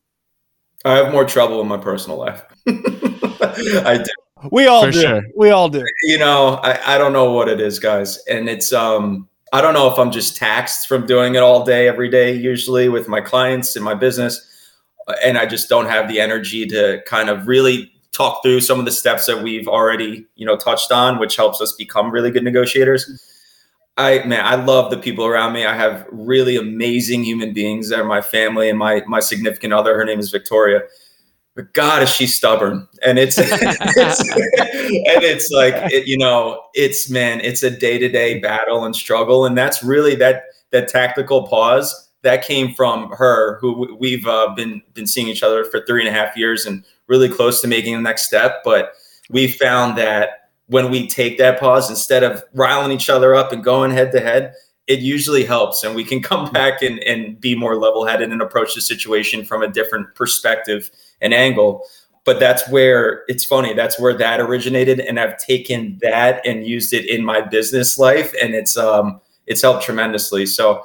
I 0.86 0.98
have 0.98 1.12
more 1.12 1.26
trouble 1.26 1.60
in 1.62 1.68
my 1.68 1.78
personal 1.78 2.18
life. 2.20 2.44
I 2.68 3.98
do. 3.98 4.50
We 4.52 4.68
all 4.68 4.84
For 4.86 4.92
do. 4.92 5.02
Sure. 5.02 5.22
We 5.36 5.50
all 5.50 5.68
do. 5.68 5.84
You 6.04 6.20
know, 6.20 6.60
I, 6.62 6.96
I 6.96 6.98
don't 7.00 7.12
know 7.12 7.32
what 7.32 7.50
it 7.50 7.60
is, 7.60 7.80
guys. 7.80 8.24
And 8.30 8.48
it's 8.48 8.72
um 8.72 9.28
I 9.52 9.62
don't 9.62 9.74
know 9.74 9.92
if 9.92 9.98
I'm 9.98 10.12
just 10.12 10.38
taxed 10.38 10.88
from 10.88 11.08
doing 11.08 11.34
it 11.34 11.40
all 11.40 11.66
day, 11.66 11.88
every 11.88 12.10
day, 12.10 12.34
usually 12.34 12.88
with 12.88 13.08
my 13.08 13.20
clients 13.20 13.76
and 13.76 13.84
my 13.84 13.96
business. 13.96 14.52
And 15.24 15.38
I 15.38 15.48
just 15.48 15.70
don't 15.70 15.88
have 15.88 16.08
the 16.08 16.20
energy 16.20 16.68
to 16.68 17.02
kind 17.08 17.30
of 17.30 17.48
really 17.48 17.92
talk 18.16 18.42
through 18.44 18.62
some 18.62 18.80
of 18.80 18.86
the 18.86 18.92
steps 18.92 19.26
that 19.26 19.44
we've 19.44 19.68
already, 19.68 20.26
you 20.36 20.46
know, 20.46 20.56
touched 20.56 20.92
on, 20.92 21.20
which 21.20 21.36
helps 21.36 21.62
us 21.62 21.74
become 21.74 22.12
really 22.12 22.32
good 22.32 22.44
negotiators. 22.44 23.22
I 23.98 24.24
man, 24.26 24.46
I 24.46 24.56
love 24.56 24.92
the 24.92 24.98
people 24.98 25.26
around 25.26 25.54
me. 25.54 25.66
I 25.66 25.76
have 25.76 26.06
really 26.12 26.58
amazing 26.58 27.24
human 27.24 27.54
beings 27.54 27.90
that 27.90 28.00
are 28.00 28.06
my 28.06 28.22
family 28.22 28.70
and 28.70 28.78
my 28.78 29.02
my 29.08 29.20
significant 29.20 29.74
other. 29.74 29.96
Her 29.96 30.06
name 30.06 30.20
is 30.20 30.32
Victoria. 30.32 30.82
But 31.56 31.74
God, 31.74 32.04
is 32.04 32.10
she 32.10 32.28
stubborn? 32.28 32.86
And 33.02 33.18
it's, 33.18 33.38
it's 33.40 34.20
and 34.20 35.24
it's 35.24 35.50
like 35.52 35.74
it, 35.94 36.06
you 36.06 36.18
know, 36.18 36.62
it's 36.74 37.10
man, 37.10 37.40
it's 37.40 37.64
a 37.64 37.70
day 37.70 37.98
to 37.98 38.10
day 38.10 38.40
battle 38.40 38.84
and 38.84 38.94
struggle, 38.94 39.46
and 39.46 39.58
that's 39.58 39.82
really 39.82 40.16
that 40.16 40.44
that 40.72 40.90
tactical 40.90 41.48
pause 41.48 42.10
that 42.24 42.44
came 42.44 42.74
from 42.74 43.10
her, 43.12 43.60
who 43.60 43.96
we've 43.98 44.28
uh, 44.28 44.54
been 44.56 44.82
been 44.94 45.08
seeing 45.08 45.28
each 45.28 45.44
other 45.44 45.64
for 45.64 45.86
three 45.86 46.06
and 46.06 46.10
a 46.10 46.12
half 46.12 46.36
years 46.36 46.66
and 46.66 46.84
really 47.08 47.30
close 47.30 47.62
to 47.62 47.68
making 47.68 47.96
the 47.96 48.02
next 48.02 48.26
step. 48.26 48.62
But 48.64 48.94
we 49.30 49.48
found 49.48 49.98
that 49.98 50.50
when 50.68 50.90
we 50.90 51.08
take 51.08 51.38
that 51.38 51.60
pause 51.60 51.90
instead 51.90 52.24
of 52.24 52.44
riling 52.54 52.92
each 52.92 53.10
other 53.10 53.36
up 53.36 53.52
and 53.52 53.64
going 53.64 53.92
head 53.92 54.12
to 54.12 54.20
head 54.20 54.54
it 54.88 55.00
usually 55.00 55.44
helps 55.44 55.84
and 55.84 55.96
we 55.96 56.04
can 56.04 56.22
come 56.22 56.52
back 56.52 56.84
and, 56.84 57.00
and 57.00 57.42
be 57.42 57.56
more 57.56 57.76
level 57.76 58.06
headed 58.06 58.32
and 58.32 58.40
approach 58.40 58.76
the 58.76 58.82
situation 58.82 59.44
from 59.44 59.64
a 59.64 59.68
different 59.68 60.14
perspective 60.14 60.92
and 61.22 61.34
angle 61.34 61.84
but 62.26 62.40
that's 62.40 62.68
where 62.70 63.24
it's 63.28 63.46
funny. 63.46 63.74
That's 63.74 64.00
where 64.00 64.14
that 64.16 64.42
originated, 64.42 65.00
and 65.00 65.20
I've 65.20 65.38
taken 65.38 66.00
that 66.02 66.46
and 66.46 66.66
used 66.66 66.92
it 66.92 67.08
in 67.08 67.24
my 67.24 67.40
business 67.40 67.98
life, 67.98 68.34
and 68.42 68.54
it's 68.54 68.76
um 68.76 69.22
it's 69.46 69.62
helped 69.62 69.86
tremendously. 69.86 70.48
So 70.48 70.82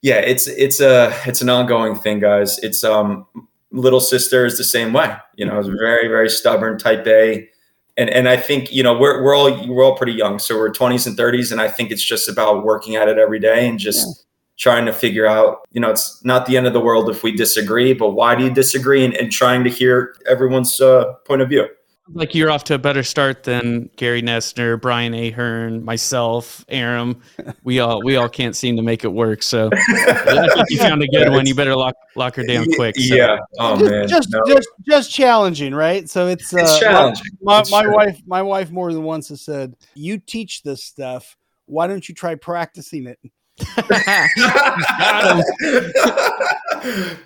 yeah, 0.00 0.16
it's 0.16 0.48
it's 0.48 0.80
a 0.80 1.14
it's 1.26 1.42
an 1.42 1.50
ongoing 1.50 1.94
thing, 1.94 2.18
guys. 2.20 2.58
It's 2.58 2.82
um 2.82 3.26
little 3.72 4.00
sister 4.00 4.46
is 4.46 4.58
the 4.58 4.64
same 4.64 4.92
way. 4.92 5.14
You 5.34 5.46
know, 5.46 5.58
it's 5.58 5.68
very 5.68 6.08
very 6.08 6.28
stubborn, 6.28 6.78
type 6.78 7.06
A, 7.06 7.48
and 7.96 8.10
and 8.10 8.28
I 8.28 8.36
think 8.36 8.72
you 8.72 8.82
know 8.82 8.96
we're 8.96 9.22
we're 9.22 9.34
all 9.34 9.66
we're 9.68 9.84
all 9.84 9.96
pretty 9.96 10.12
young, 10.12 10.38
so 10.38 10.56
we're 10.56 10.70
twenties 10.72 11.06
and 11.06 11.16
thirties, 11.16 11.50
and 11.52 11.60
I 11.60 11.68
think 11.68 11.90
it's 11.90 12.04
just 12.04 12.28
about 12.28 12.64
working 12.64 12.96
at 12.96 13.08
it 13.08 13.18
every 13.18 13.40
day 13.40 13.68
and 13.68 13.78
just. 13.78 14.06
Yeah. 14.06 14.12
Trying 14.58 14.84
to 14.86 14.92
figure 14.92 15.26
out, 15.26 15.66
you 15.72 15.80
know, 15.80 15.90
it's 15.90 16.22
not 16.24 16.46
the 16.46 16.56
end 16.56 16.68
of 16.68 16.72
the 16.72 16.80
world 16.80 17.08
if 17.08 17.24
we 17.24 17.32
disagree, 17.34 17.94
but 17.94 18.10
why 18.10 18.36
do 18.36 18.44
you 18.44 18.50
disagree? 18.50 19.04
And, 19.04 19.12
and 19.14 19.32
trying 19.32 19.64
to 19.64 19.70
hear 19.70 20.14
everyone's 20.28 20.78
uh, 20.80 21.14
point 21.24 21.40
of 21.40 21.48
view 21.48 21.66
like 22.08 22.34
you're 22.34 22.50
off 22.50 22.64
to 22.64 22.74
a 22.74 22.78
better 22.78 23.02
start 23.02 23.44
than 23.44 23.88
Gary 23.96 24.22
Noesner, 24.22 24.80
Brian 24.80 25.14
Ahern, 25.14 25.84
myself, 25.84 26.64
Aram. 26.68 27.20
We 27.62 27.78
all 27.80 28.02
we 28.02 28.16
all 28.16 28.28
can't 28.28 28.56
seem 28.56 28.76
to 28.76 28.82
make 28.82 29.04
it 29.04 29.08
work. 29.08 29.42
So 29.42 29.70
I 29.88 30.48
think 30.54 30.70
you 30.70 30.78
found 30.78 31.02
a 31.02 31.06
good 31.06 31.30
one. 31.30 31.46
You 31.46 31.54
better 31.54 31.76
lock 31.76 31.94
lock 32.16 32.34
her 32.36 32.44
down 32.44 32.66
quick. 32.74 32.96
So. 32.96 33.14
Yeah. 33.14 33.38
Oh 33.58 33.78
just, 33.78 33.90
man. 33.90 34.08
Just 34.08 34.30
no. 34.30 34.40
just 34.46 34.68
just 34.86 35.10
challenging, 35.12 35.74
right? 35.74 36.08
So 36.08 36.26
it's, 36.26 36.52
it's 36.52 36.70
uh, 36.72 36.80
challenging. 36.80 37.26
My, 37.40 37.60
it's 37.60 37.70
my 37.70 37.86
wife 37.86 38.20
my 38.26 38.42
wife 38.42 38.70
more 38.70 38.92
than 38.92 39.04
once 39.04 39.28
has 39.28 39.42
said, 39.42 39.74
"You 39.94 40.18
teach 40.18 40.62
this 40.62 40.84
stuff. 40.84 41.36
Why 41.66 41.86
don't 41.86 42.08
you 42.08 42.14
try 42.14 42.34
practicing 42.34 43.06
it?" 43.06 43.18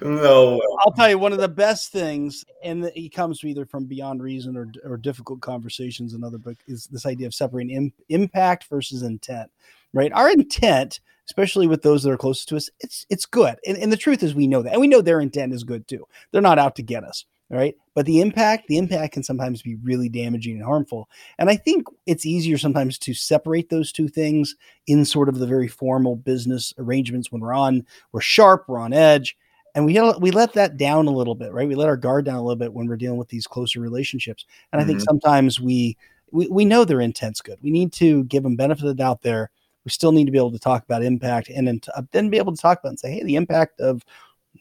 No. 0.02 0.60
I'll 0.80 0.92
tell 0.92 1.08
you 1.08 1.18
one 1.18 1.32
of 1.32 1.38
the 1.38 1.48
best 1.48 1.92
things, 1.92 2.44
and 2.62 2.84
it 2.94 3.12
comes 3.12 3.42
either 3.44 3.64
from 3.64 3.86
Beyond 3.86 4.22
Reason 4.22 4.56
or, 4.56 4.70
or 4.84 4.96
difficult 4.96 5.40
conversations. 5.40 6.14
Another 6.14 6.38
book 6.38 6.56
is 6.66 6.86
this 6.86 7.06
idea 7.06 7.26
of 7.26 7.34
separating 7.34 7.74
Im- 7.76 7.92
impact 8.08 8.64
versus 8.64 9.02
intent. 9.02 9.50
Right, 9.92 10.12
our 10.12 10.30
intent, 10.30 11.00
especially 11.26 11.66
with 11.66 11.82
those 11.82 12.02
that 12.02 12.10
are 12.10 12.18
closest 12.18 12.48
to 12.50 12.56
us, 12.56 12.68
it's 12.80 13.06
it's 13.08 13.24
good, 13.24 13.56
and, 13.66 13.78
and 13.78 13.90
the 13.90 13.96
truth 13.96 14.22
is 14.22 14.34
we 14.34 14.46
know 14.46 14.62
that, 14.62 14.72
and 14.72 14.80
we 14.80 14.88
know 14.88 15.00
their 15.00 15.20
intent 15.20 15.54
is 15.54 15.64
good 15.64 15.88
too. 15.88 16.06
They're 16.32 16.42
not 16.42 16.58
out 16.58 16.76
to 16.76 16.82
get 16.82 17.04
us 17.04 17.24
right? 17.50 17.76
But 17.94 18.06
the 18.06 18.20
impact 18.20 18.68
the 18.68 18.78
impact 18.78 19.14
can 19.14 19.22
sometimes 19.22 19.62
be 19.62 19.76
really 19.76 20.08
damaging 20.08 20.56
and 20.56 20.64
harmful. 20.64 21.08
And 21.38 21.48
i 21.48 21.56
think 21.56 21.86
it's 22.06 22.26
easier 22.26 22.58
sometimes 22.58 22.98
to 22.98 23.14
separate 23.14 23.70
those 23.70 23.92
two 23.92 24.08
things 24.08 24.56
in 24.86 25.04
sort 25.04 25.28
of 25.28 25.38
the 25.38 25.46
very 25.46 25.68
formal 25.68 26.16
business 26.16 26.74
arrangements 26.78 27.30
when 27.30 27.40
we're 27.40 27.54
on 27.54 27.86
we're 28.12 28.20
sharp 28.20 28.64
we're 28.68 28.78
on 28.78 28.92
edge 28.92 29.36
and 29.74 29.84
we 29.84 29.98
we 30.20 30.30
let 30.30 30.54
that 30.54 30.76
down 30.76 31.06
a 31.06 31.12
little 31.12 31.34
bit 31.34 31.52
right? 31.52 31.68
We 31.68 31.74
let 31.74 31.88
our 31.88 31.96
guard 31.96 32.24
down 32.24 32.36
a 32.36 32.42
little 32.42 32.56
bit 32.56 32.72
when 32.72 32.86
we're 32.86 32.96
dealing 32.96 33.18
with 33.18 33.28
these 33.28 33.46
closer 33.46 33.80
relationships. 33.80 34.44
And 34.72 34.80
mm-hmm. 34.80 34.84
i 34.84 34.86
think 34.86 34.98
mm-hmm. 34.98 35.04
sometimes 35.04 35.60
we, 35.60 35.96
we 36.32 36.48
we 36.48 36.64
know 36.64 36.84
their 36.84 37.00
intent's 37.00 37.40
good. 37.40 37.58
We 37.62 37.70
need 37.70 37.92
to 37.94 38.24
give 38.24 38.42
them 38.42 38.56
benefit 38.56 38.82
of 38.82 38.88
the 38.88 38.94
doubt 38.94 39.22
there. 39.22 39.50
We 39.84 39.90
still 39.90 40.10
need 40.10 40.24
to 40.24 40.32
be 40.32 40.38
able 40.38 40.50
to 40.50 40.58
talk 40.58 40.82
about 40.82 41.04
impact 41.04 41.48
and 41.48 41.68
then, 41.68 41.80
then 42.10 42.28
be 42.28 42.38
able 42.38 42.52
to 42.52 42.60
talk 42.60 42.80
about 42.80 42.88
and 42.90 42.98
say 42.98 43.12
hey 43.12 43.22
the 43.22 43.36
impact 43.36 43.80
of 43.80 44.04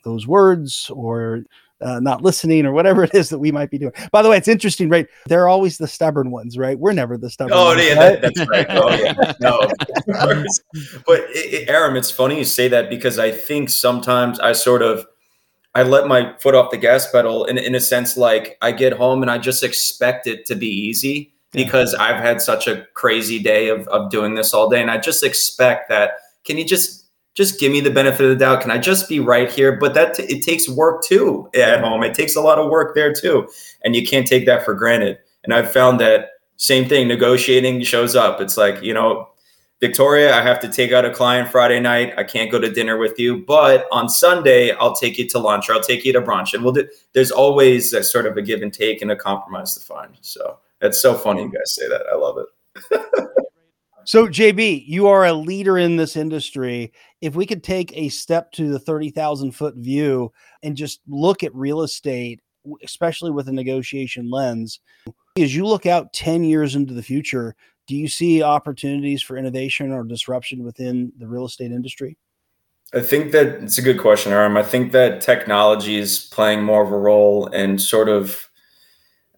those 0.04 0.28
words 0.28 0.90
or 0.94 1.44
uh, 1.82 2.00
not 2.00 2.22
listening 2.22 2.66
or 2.66 2.72
whatever 2.72 3.04
it 3.06 3.14
is 3.14 3.30
that 3.30 3.40
we 3.40 3.52
might 3.52 3.70
be 3.70 3.78
doing. 3.78 3.94
By 4.12 4.22
the 4.22 4.30
way, 4.30 4.38
it's 4.38 4.48
interesting, 4.48 4.90
right? 4.90 5.08
They're 5.28 5.48
always 5.48 5.78
the 5.78 5.88
stubborn 5.88 6.32
ones, 6.32 6.58
right? 6.58 6.78
We're 6.78 6.94
never 6.94 7.18
the 7.18 7.30
stubborn. 7.30 7.54
Oh, 7.56 7.66
ones, 7.68 7.84
yeah, 7.86 7.94
right? 7.94 8.22
that, 8.22 8.36
that's 8.36 8.50
right. 8.50 8.68
Oh, 8.70 8.94
yeah. 8.94 9.34
No, 9.40 9.60
but 11.06 11.20
it, 11.30 11.54
it, 11.54 11.70
Aram, 11.70 11.96
it's 11.96 12.12
funny 12.12 12.38
you 12.38 12.46
say 12.46 12.68
that 12.68 12.90
because 12.90 13.20
I 13.20 13.32
think 13.32 13.70
sometimes 13.70 14.40
I 14.40 14.54
sort 14.54 14.82
of 14.82 15.06
I 15.74 15.84
let 15.84 16.08
my 16.08 16.34
foot 16.38 16.56
off 16.56 16.72
the 16.72 16.78
gas 16.78 17.12
pedal 17.12 17.44
in, 17.46 17.58
in 17.58 17.76
a 17.76 17.82
sense, 17.82 18.16
like 18.16 18.58
I 18.62 18.72
get 18.72 18.94
home 18.94 19.22
and 19.22 19.30
I 19.30 19.38
just 19.38 19.62
expect 19.62 20.26
it 20.26 20.46
to 20.46 20.56
be 20.56 20.68
easy 20.68 21.34
because 21.52 21.94
I've 21.94 22.22
had 22.22 22.42
such 22.42 22.68
a 22.68 22.86
crazy 22.94 23.40
day 23.40 23.68
of, 23.70 23.88
of 23.90 24.10
doing 24.10 24.36
this 24.36 24.54
all 24.54 24.70
day. 24.70 24.82
And 24.82 24.90
I 24.90 24.98
just 24.98 25.24
expect 25.24 25.90
that, 25.90 26.12
can 26.46 26.58
you 26.58 26.66
just 26.66 27.05
just 27.36 27.60
give 27.60 27.72
me 27.72 27.82
the 27.82 27.92
benefit 27.92 28.22
of 28.22 28.30
the 28.30 28.36
doubt. 28.36 28.62
Can 28.62 28.72
I 28.72 28.78
just 28.78 29.10
be 29.10 29.20
right 29.20 29.52
here? 29.52 29.78
But 29.78 29.94
that 29.94 30.16
t- 30.16 30.24
it 30.24 30.42
takes 30.42 30.70
work 30.70 31.04
too 31.04 31.50
at 31.54 31.82
home. 31.82 32.04
It 32.04 32.14
takes 32.14 32.36
a 32.36 32.42
lot 32.42 32.58
of 32.58 32.70
work 32.70 32.96
there 32.96 33.14
too, 33.14 33.48
and 33.84 33.96
you 33.96 34.08
can't 34.08 34.26
take 34.26 34.46
that 34.46 34.64
for 34.64 34.74
granted. 34.74 35.20
And 35.44 35.54
I've 35.54 35.72
found 35.72 36.00
that 36.00 36.30
same 36.58 36.88
thing. 36.88 37.08
Negotiating 37.08 37.84
shows 37.84 38.16
up. 38.16 38.40
It's 38.40 38.56
like 38.56 38.82
you 38.82 38.94
know, 38.94 39.28
Victoria, 39.82 40.34
I 40.34 40.42
have 40.42 40.62
to 40.62 40.70
take 40.70 40.94
out 40.94 41.04
a 41.04 41.14
client 41.14 41.52
Friday 41.52 41.82
night. 41.82 42.14
I 42.18 42.24
can't 42.24 42.50
go 42.50 42.60
to 42.60 42.72
dinner 42.72 42.98
with 42.98 43.20
you, 43.20 43.44
but 43.46 43.86
on 43.92 44.08
Sunday 44.08 44.72
I'll 44.72 44.96
take 44.96 45.18
you 45.18 45.28
to 45.28 45.40
lunch 45.40 45.70
or 45.70 45.74
I'll 45.74 45.82
take 45.82 46.06
you 46.06 46.14
to 46.14 46.22
brunch, 46.22 46.54
and 46.54 46.64
we'll 46.64 46.74
do. 46.74 46.88
There's 47.12 47.32
always 47.32 47.94
a 47.94 48.02
sort 48.02 48.28
of 48.28 48.38
a 48.38 48.42
give 48.42 48.62
and 48.62 48.74
take 48.74 49.02
and 49.02 49.12
a 49.12 49.16
compromise 49.16 49.76
to 49.76 49.86
find. 49.86 50.18
So 50.22 50.58
that's 50.80 51.02
so 51.02 51.14
funny 51.14 51.44
you 51.44 51.52
guys 51.52 51.76
say 51.76 51.88
that. 51.90 52.04
I 52.10 52.16
love 52.16 52.38
it. 52.38 53.02
So, 54.08 54.28
JB, 54.28 54.84
you 54.86 55.08
are 55.08 55.26
a 55.26 55.34
leader 55.34 55.80
in 55.80 55.96
this 55.96 56.16
industry. 56.16 56.94
If 57.26 57.36
we 57.36 57.48
could 57.48 57.64
take 57.64 57.92
a 57.98 58.10
step 58.10 58.52
to 58.52 58.70
the 58.70 58.78
30,000 58.78 59.52
foot 59.52 59.74
view 59.78 60.32
and 60.62 60.78
just 60.78 61.02
look 61.08 61.42
at 61.42 61.56
real 61.56 61.82
estate, 61.82 62.40
especially 62.84 63.32
with 63.32 63.48
a 63.48 63.52
negotiation 63.52 64.30
lens, 64.30 64.80
as 65.36 65.56
you 65.56 65.66
look 65.66 65.88
out 65.88 66.14
10 66.14 66.44
years 66.44 66.76
into 66.76 66.94
the 66.94 67.02
future, 67.02 67.56
do 67.88 67.96
you 67.96 68.08
see 68.08 68.44
opportunities 68.44 69.24
for 69.24 69.38
innovation 69.38 69.92
or 69.92 70.04
disruption 70.04 70.64
within 70.64 71.12
the 71.18 71.28
real 71.28 71.46
estate 71.46 71.72
industry? 71.72 72.16
I 72.94 73.00
think 73.00 73.32
that 73.32 73.64
it's 73.64 73.80
a 73.80 73.82
good 73.82 74.00
question, 74.00 74.32
Aram. 74.32 74.56
I 74.56 74.62
think 74.62 74.92
that 74.92 75.20
technology 75.20 75.98
is 75.98 76.28
playing 76.32 76.62
more 76.62 76.84
of 76.84 76.92
a 76.92 76.98
role 77.00 77.48
and 77.48 77.82
sort 77.82 78.08
of 78.08 78.52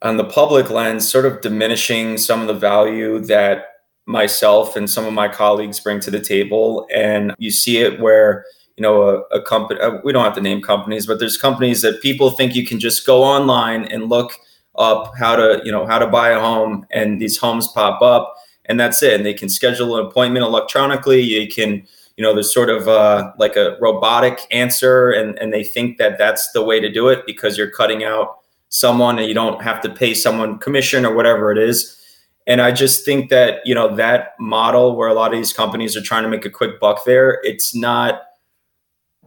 on 0.02 0.18
the 0.18 0.26
public 0.26 0.70
lens, 0.70 1.10
sort 1.10 1.26
of 1.26 1.40
diminishing 1.40 2.18
some 2.18 2.42
of 2.42 2.48
the 2.48 2.54
value 2.54 3.20
that 3.28 3.77
myself 4.08 4.76
and 4.76 4.90
some 4.90 5.06
of 5.06 5.14
my 5.14 5.28
colleagues 5.28 5.80
bring 5.80 6.00
to 6.00 6.10
the 6.10 6.20
table. 6.20 6.88
And 6.94 7.36
you 7.38 7.52
see 7.52 7.78
it 7.80 8.00
where, 8.00 8.46
you 8.78 8.82
know, 8.82 9.04
a, 9.04 9.38
a 9.38 9.42
company, 9.42 9.80
uh, 9.82 9.98
we 10.04 10.14
don't 10.14 10.24
have 10.24 10.36
to 10.36 10.42
name 10.42 10.62
companies, 10.62 11.06
but 11.06 11.20
there's 11.20 11.38
companies 11.38 11.82
that 11.82 12.02
people 12.02 12.32
think 12.32 12.56
you 12.56 12.66
can 12.66 12.80
just 12.80 13.06
go 13.06 13.22
online 13.22 13.84
and 13.86 14.10
look 14.10 14.32
up 14.76 15.12
how 15.18 15.36
to, 15.36 15.62
you 15.64 15.72
know, 15.72 15.86
how 15.86 16.00
to 16.00 16.08
buy 16.08 16.30
a 16.30 16.40
home 16.40 16.86
and 16.92 17.22
these 17.22 17.38
homes 17.38 17.68
pop 17.68 18.02
up 18.02 18.34
and 18.66 18.80
that's 18.80 19.04
it. 19.04 19.14
And 19.14 19.26
they 19.26 19.34
can 19.34 19.50
schedule 19.50 19.98
an 19.98 20.06
appointment 20.06 20.46
electronically. 20.46 21.22
You 21.22 21.48
can, 21.50 21.86
you 22.16 22.24
know, 22.24 22.34
there's 22.34 22.54
sort 22.54 22.70
of 22.70 22.88
uh, 22.88 23.34
like 23.38 23.58
a 23.58 23.78
robotic 23.82 24.40
answer 24.52 25.12
and, 25.12 25.38
and 25.40 25.52
they 25.52 25.64
think 25.64 25.98
that 25.98 26.18
that's 26.18 26.52
the 26.54 26.64
way 26.64 26.80
to 26.80 26.90
do 26.90 27.10
it 27.10 27.26
because 27.26 27.58
you're 27.58 27.72
cutting 27.72 28.06
out 28.06 28.38
someone 28.70 29.20
and 29.20 29.28
you 29.28 29.34
don't 29.34 29.62
have 29.62 29.82
to 29.82 29.90
pay 29.90 30.14
someone 30.14 30.60
commission 30.60 31.06
or 31.06 31.14
whatever 31.14 31.52
it 31.52 31.58
is 31.58 31.98
and 32.48 32.62
I 32.62 32.72
just 32.72 33.04
think 33.04 33.30
that, 33.30 33.60
you 33.66 33.76
know, 33.76 33.94
that 33.98 34.36
model 34.40 34.96
where 34.96 35.10
a 35.10 35.14
lot 35.14 35.34
of 35.34 35.38
these 35.38 35.52
companies 35.52 35.98
are 35.98 36.02
trying 36.02 36.24
to 36.24 36.30
make 36.30 36.46
a 36.46 36.50
quick 36.50 36.80
buck 36.80 37.04
there, 37.04 37.42
it's 37.44 37.76
not, 37.76 38.22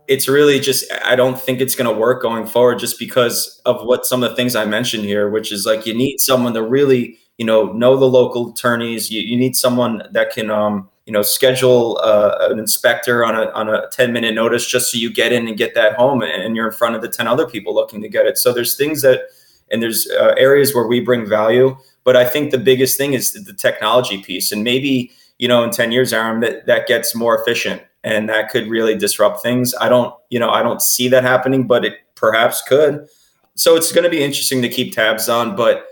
it's 0.09 0.27
really 0.27 0.59
just, 0.59 0.91
I 1.05 1.17
don't 1.17 1.39
think 1.39 1.61
it's 1.61 1.75
going 1.75 1.93
to 1.93 2.01
work 2.01 2.23
going 2.23 2.47
forward 2.47 2.79
just 2.79 2.99
because 2.99 3.61
of 3.67 3.85
what 3.85 4.07
some 4.07 4.23
of 4.23 4.31
the 4.31 4.37
things 4.37 4.57
I 4.57 4.65
mentioned 4.65 5.05
here, 5.05 5.29
which 5.29 5.53
is 5.53 5.67
like 5.67 5.85
you 5.85 5.95
need 5.95 6.19
someone 6.19 6.55
to 6.55 6.63
really, 6.63 7.19
you 7.37 7.45
know, 7.45 7.73
know 7.73 7.95
the 7.99 8.07
local 8.07 8.53
attorneys. 8.53 9.11
You, 9.11 9.21
you 9.21 9.37
need 9.37 9.55
someone 9.55 10.03
that 10.13 10.33
can, 10.33 10.51
um, 10.51 10.89
you 11.05 11.13
know, 11.13 11.23
schedule 11.23 12.01
uh, 12.03 12.49
an 12.51 12.59
inspector 12.59 13.23
on 13.23 13.35
a, 13.35 13.51
on 13.51 13.69
a 13.69 13.87
10 13.93 14.15
minute 14.15 14.35
notice 14.35 14.67
just 14.67 14.91
so 14.91 14.97
you 14.97 15.13
get 15.13 15.31
in 15.31 15.47
and 15.47 15.59
get 15.59 15.75
that 15.75 15.95
home 15.97 16.23
and 16.23 16.57
you're 16.57 16.69
in 16.69 16.73
front 16.73 16.95
of 16.95 17.03
the 17.03 17.09
10 17.09 17.27
other 17.27 17.47
people 17.47 17.75
looking 17.75 18.01
to 18.01 18.09
get 18.09 18.25
it. 18.25 18.39
So 18.39 18.55
there's 18.55 18.79
things 18.79 19.03
that, 19.03 19.25
and 19.71 19.83
there's 19.83 20.09
uh, 20.11 20.35
areas 20.39 20.75
where 20.75 20.87
we 20.87 21.01
bring 21.01 21.29
value 21.29 21.77
but 22.05 22.17
I 22.17 22.25
think 22.25 22.51
the 22.51 22.59
biggest 22.59 22.97
thing 22.97 23.13
is 23.13 23.33
the 23.33 23.53
technology 23.53 24.23
piece, 24.23 24.53
and 24.53 24.65
maybe 24.65 25.13
you 25.39 25.49
know 25.49 25.63
in 25.63 25.71
ten 25.71 25.93
years, 25.93 26.13
Aram, 26.13 26.41
that 26.41 26.67
that 26.67 26.87
gets 26.87 27.15
more 27.15 27.41
efficient, 27.41 27.83
and 28.05 28.29
that 28.29 28.51
could 28.51 28.69
really 28.69 28.97
disrupt 28.97 29.43
things. 29.43 29.75
I 29.81 29.89
don't, 29.89 30.15
you 30.31 30.39
know, 30.39 30.51
I 30.51 30.63
don't 30.63 30.83
see 30.83 31.09
that 31.09 31.23
happening, 31.23 31.67
but 31.67 31.85
it 31.85 31.95
perhaps 32.15 32.63
could. 32.63 33.07
So 33.55 33.77
it's 33.77 33.93
going 33.93 34.05
to 34.05 34.11
be 34.11 34.23
interesting 34.23 34.63
to 34.63 34.69
keep 34.69 34.95
tabs 34.95 35.29
on, 35.29 35.57
but. 35.57 35.87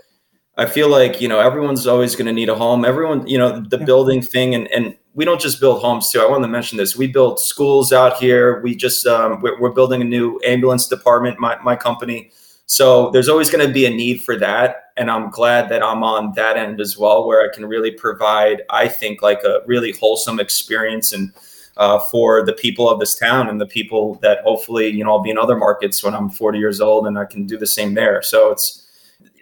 I 0.57 0.65
feel 0.65 0.89
like 0.89 1.21
you 1.21 1.29
know 1.29 1.39
everyone's 1.39 1.87
always 1.87 2.17
going 2.17 2.25
to 2.25 2.33
need 2.33 2.49
a 2.49 2.55
home. 2.55 2.83
Everyone, 2.83 3.25
you 3.25 3.37
know, 3.37 3.61
the 3.61 3.77
yeah. 3.77 3.85
building 3.85 4.21
thing, 4.21 4.53
and 4.53 4.69
and 4.73 4.93
we 5.13 5.25
don't 5.25 5.41
just 5.41 5.59
build 5.59 5.81
homes 5.81 6.09
too. 6.09 6.21
I 6.21 6.29
want 6.29 6.43
to 6.43 6.47
mention 6.47 6.77
this. 6.77 6.95
We 6.95 7.07
build 7.07 7.39
schools 7.39 7.91
out 7.91 8.17
here. 8.17 8.61
We 8.61 8.75
just 8.75 9.07
um, 9.07 9.41
we're, 9.41 9.59
we're, 9.59 9.71
building 9.71 10.01
a 10.01 10.05
new 10.05 10.39
ambulance 10.45 10.87
department. 10.87 11.39
My 11.39 11.57
my 11.61 11.75
company. 11.75 12.31
So 12.67 13.09
there's 13.11 13.27
always 13.27 13.49
going 13.49 13.65
to 13.67 13.73
be 13.73 13.85
a 13.85 13.89
need 13.89 14.21
for 14.21 14.37
that. 14.37 14.88
And 14.99 15.09
I'm 15.09 15.29
glad 15.29 15.69
that 15.69 15.81
I'm 15.81 16.03
on 16.03 16.33
that 16.33 16.57
end 16.57 16.81
as 16.81 16.97
well, 16.97 17.25
where 17.25 17.41
I 17.41 17.55
can 17.55 17.65
really 17.65 17.89
provide, 17.89 18.63
I 18.69 18.89
think, 18.89 19.21
like 19.21 19.41
a 19.43 19.61
really 19.65 19.93
wholesome 19.93 20.41
experience 20.41 21.13
and 21.13 21.31
uh, 21.77 21.99
for 22.11 22.45
the 22.45 22.51
people 22.51 22.89
of 22.89 22.99
this 22.99 23.15
town 23.15 23.47
and 23.47 23.61
the 23.61 23.65
people 23.65 24.15
that 24.15 24.39
hopefully, 24.43 24.89
you 24.89 25.01
know, 25.05 25.11
I'll 25.11 25.23
be 25.23 25.29
in 25.29 25.37
other 25.37 25.55
markets 25.55 26.03
when 26.03 26.13
I'm 26.13 26.29
40 26.29 26.59
years 26.59 26.81
old 26.81 27.07
and 27.07 27.17
I 27.17 27.23
can 27.23 27.45
do 27.45 27.57
the 27.57 27.65
same 27.65 27.93
there. 27.93 28.21
So 28.21 28.51
it's 28.51 28.85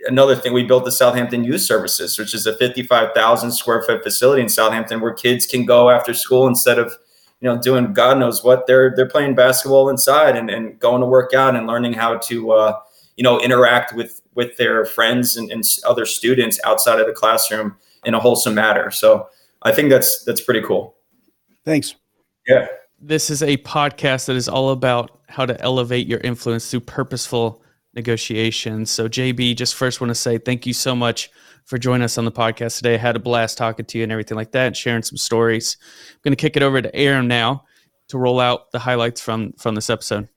another 0.06 0.36
thing. 0.36 0.54
We 0.54 0.64
built 0.64 0.86
the 0.86 0.92
Southampton 0.92 1.44
Youth 1.44 1.62
Services, 1.62 2.20
which 2.20 2.36
is 2.36 2.46
a 2.46 2.56
55,000 2.56 3.52
square 3.52 3.82
foot 3.82 4.04
facility 4.04 4.44
in 4.44 4.50
Southampton 4.50 5.02
where 5.02 5.14
kids 5.14 5.48
can 5.48 5.66
go 5.66 5.90
after 5.90 6.14
school 6.14 6.48
instead 6.48 6.78
of 6.78 6.96
you 7.42 7.48
know 7.48 7.60
doing 7.62 7.94
god 7.94 8.18
knows 8.18 8.44
what 8.44 8.66
they're 8.66 8.96
they're 8.96 9.08
playing 9.08 9.36
basketball 9.36 9.90
inside 9.90 10.36
and, 10.36 10.50
and 10.50 10.80
going 10.80 11.02
to 11.02 11.06
work 11.06 11.36
out 11.36 11.56
and 11.56 11.68
learning 11.68 11.94
how 11.94 12.18
to 12.18 12.52
uh, 12.52 12.80
you 13.18 13.24
know, 13.24 13.40
interact 13.42 13.94
with 13.94 14.22
with 14.38 14.56
their 14.58 14.86
friends 14.86 15.36
and, 15.36 15.52
and 15.52 15.64
other 15.86 16.06
students 16.06 16.60
outside 16.64 17.00
of 17.00 17.08
the 17.08 17.12
classroom 17.12 17.76
in 18.06 18.14
a 18.14 18.20
wholesome 18.20 18.54
manner. 18.54 18.92
So 18.92 19.28
I 19.64 19.74
think 19.74 19.90
that's 19.90 20.24
that's 20.24 20.40
pretty 20.40 20.62
cool. 20.62 20.96
Thanks. 21.66 21.96
Yeah. 22.48 22.68
This 23.02 23.30
is 23.30 23.44
a 23.44 23.58
podcast 23.58 24.28
that 24.28 24.36
is 24.36 24.48
all 24.48 24.70
about 24.70 25.20
how 25.28 25.46
to 25.46 25.60
elevate 25.60 26.08
your 26.08 26.20
influence 26.20 26.70
through 26.70 26.82
purposeful 26.82 27.62
negotiations. 27.94 28.92
So, 28.92 29.10
JB, 29.10 29.56
just 29.56 29.76
first 29.76 30.00
want 30.00 30.10
to 30.10 30.16
say 30.16 30.38
thank 30.38 30.66
you 30.66 30.74
so 30.74 30.96
much 30.96 31.30
for 31.66 31.78
joining 31.78 32.06
us 32.06 32.18
on 32.18 32.26
the 32.26 32.32
podcast 32.32 32.78
today. 32.78 32.94
I 32.94 32.98
had 32.98 33.16
a 33.16 33.20
blast 33.20 33.58
talking 33.58 33.86
to 33.86 33.98
you 33.98 34.04
and 34.04 34.12
everything 34.12 34.38
like 34.38 34.52
that, 34.54 34.68
and 34.68 34.78
sharing 34.78 35.04
some 35.04 35.18
stories. 35.18 35.78
I'm 36.12 36.20
going 36.24 36.36
to 36.36 36.42
kick 36.42 36.56
it 36.56 36.64
over 36.64 36.82
to 36.82 36.96
Aram 36.96 37.28
now 37.28 37.66
to 38.08 38.18
roll 38.18 38.40
out 38.40 38.72
the 38.72 38.80
highlights 38.80 39.20
from 39.20 39.54
from 39.54 39.76
this 39.76 39.90
episode. 39.90 40.30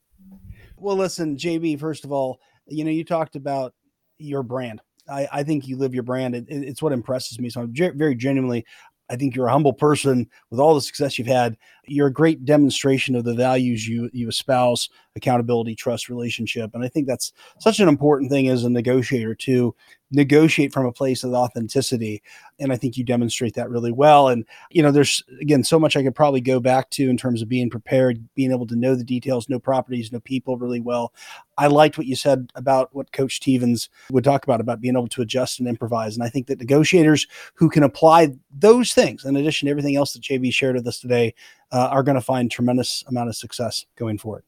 Well, 0.76 0.96
listen, 0.96 1.36
JB. 1.36 1.78
First 1.78 2.04
of 2.04 2.12
all, 2.12 2.40
you 2.66 2.84
know 2.84 2.90
you 2.90 3.04
talked 3.04 3.36
about 3.36 3.74
your 4.20 4.42
brand. 4.42 4.80
I, 5.11 5.28
I 5.33 5.42
think 5.42 5.66
you 5.66 5.76
live 5.76 5.94
your 5.94 6.02
brand. 6.02 6.35
It, 6.35 6.46
it's 6.48 6.83
what 6.83 6.92
impresses 6.92 7.38
me. 7.38 7.50
So 7.50 7.62
I'm 7.62 7.74
very 7.74 8.14
genuinely 8.14 8.64
I 9.11 9.16
think 9.16 9.35
you're 9.35 9.48
a 9.48 9.52
humble 9.52 9.72
person 9.72 10.28
with 10.50 10.61
all 10.61 10.74
the 10.74 10.80
success 10.80 11.18
you've 11.18 11.26
had. 11.26 11.56
You're 11.90 12.07
a 12.07 12.12
great 12.12 12.44
demonstration 12.44 13.16
of 13.16 13.24
the 13.24 13.35
values 13.35 13.87
you 13.87 14.11
you 14.12 14.29
espouse: 14.29 14.88
accountability, 15.16 15.74
trust, 15.74 16.09
relationship. 16.09 16.70
And 16.74 16.85
I 16.85 16.88
think 16.88 17.07
that's 17.07 17.33
such 17.59 17.81
an 17.81 17.88
important 17.88 18.31
thing 18.31 18.48
as 18.48 18.64
a 18.64 18.70
negotiator 18.70 19.35
to 19.35 19.74
negotiate 20.12 20.72
from 20.72 20.87
a 20.87 20.92
place 20.92 21.22
of 21.22 21.33
authenticity. 21.33 22.20
And 22.59 22.72
I 22.72 22.76
think 22.76 22.96
you 22.96 23.05
demonstrate 23.05 23.55
that 23.55 23.70
really 23.70 23.92
well. 23.92 24.29
And 24.29 24.44
you 24.70 24.83
know, 24.83 24.90
there's 24.90 25.22
again 25.40 25.64
so 25.64 25.79
much 25.79 25.96
I 25.96 26.03
could 26.03 26.14
probably 26.14 26.40
go 26.40 26.61
back 26.61 26.90
to 26.90 27.11
in 27.11 27.16
terms 27.16 27.42
of 27.42 27.48
being 27.48 27.70
prepared, 27.70 28.29
being 28.35 28.53
able 28.53 28.66
to 28.68 28.76
know 28.76 28.94
the 28.94 29.05
details, 29.05 29.48
know 29.48 29.59
properties, 29.59 30.12
know 30.12 30.20
people 30.20 30.57
really 30.57 30.81
well. 30.81 31.12
I 31.59 31.66
liked 31.66 31.98
what 31.98 32.07
you 32.07 32.16
said 32.16 32.50
about 32.55 32.94
what 32.94 33.12
Coach 33.12 33.40
Teevens 33.40 33.88
would 34.11 34.24
talk 34.24 34.44
about 34.44 34.61
about 34.61 34.81
being 34.81 34.96
able 34.96 35.09
to 35.09 35.22
adjust 35.22 35.59
and 35.59 35.68
improvise. 35.68 36.14
And 36.14 36.24
I 36.24 36.29
think 36.29 36.46
that 36.46 36.59
negotiators 36.59 37.26
who 37.55 37.68
can 37.68 37.83
apply 37.83 38.31
those 38.50 38.94
things, 38.94 39.24
in 39.24 39.37
addition 39.37 39.66
to 39.66 39.70
everything 39.70 39.96
else 39.96 40.14
that 40.14 40.22
JB 40.22 40.53
shared 40.53 40.76
with 40.76 40.87
us 40.87 41.00
today, 41.00 41.35
uh, 41.72 41.88
are 41.90 42.02
going 42.02 42.16
to 42.16 42.20
find 42.20 42.50
tremendous 42.50 43.04
amount 43.06 43.28
of 43.28 43.37
success 43.37 43.87
going 43.96 44.18
forward. 44.18 44.44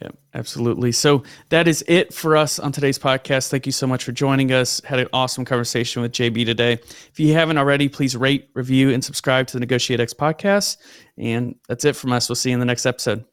Yeah, 0.00 0.10
absolutely. 0.34 0.92
So 0.92 1.22
that 1.48 1.66
is 1.66 1.82
it 1.88 2.12
for 2.12 2.36
us 2.36 2.58
on 2.58 2.70
today's 2.70 2.98
podcast. 2.98 3.48
Thank 3.48 3.64
you 3.64 3.72
so 3.72 3.86
much 3.86 4.04
for 4.04 4.12
joining 4.12 4.52
us. 4.52 4.82
Had 4.84 4.98
an 4.98 5.08
awesome 5.12 5.46
conversation 5.46 6.02
with 6.02 6.12
JB 6.12 6.44
today. 6.44 6.72
If 6.72 7.18
you 7.18 7.32
haven't 7.32 7.56
already, 7.56 7.88
please 7.88 8.14
rate, 8.14 8.50
review, 8.52 8.90
and 8.90 9.02
subscribe 9.02 9.46
to 9.48 9.54
the 9.54 9.60
Negotiate 9.60 10.00
X 10.00 10.12
podcast. 10.12 10.76
And 11.16 11.56
that's 11.66 11.86
it 11.86 11.96
from 11.96 12.12
us. 12.12 12.28
We'll 12.28 12.36
see 12.36 12.50
you 12.50 12.54
in 12.54 12.60
the 12.60 12.66
next 12.66 12.84
episode. 12.84 13.24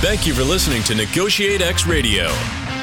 Thank 0.00 0.26
you 0.26 0.34
for 0.34 0.42
listening 0.42 0.82
to 0.84 0.94
Negotiate 0.94 1.60
X 1.60 1.86
Radio, 1.86 2.28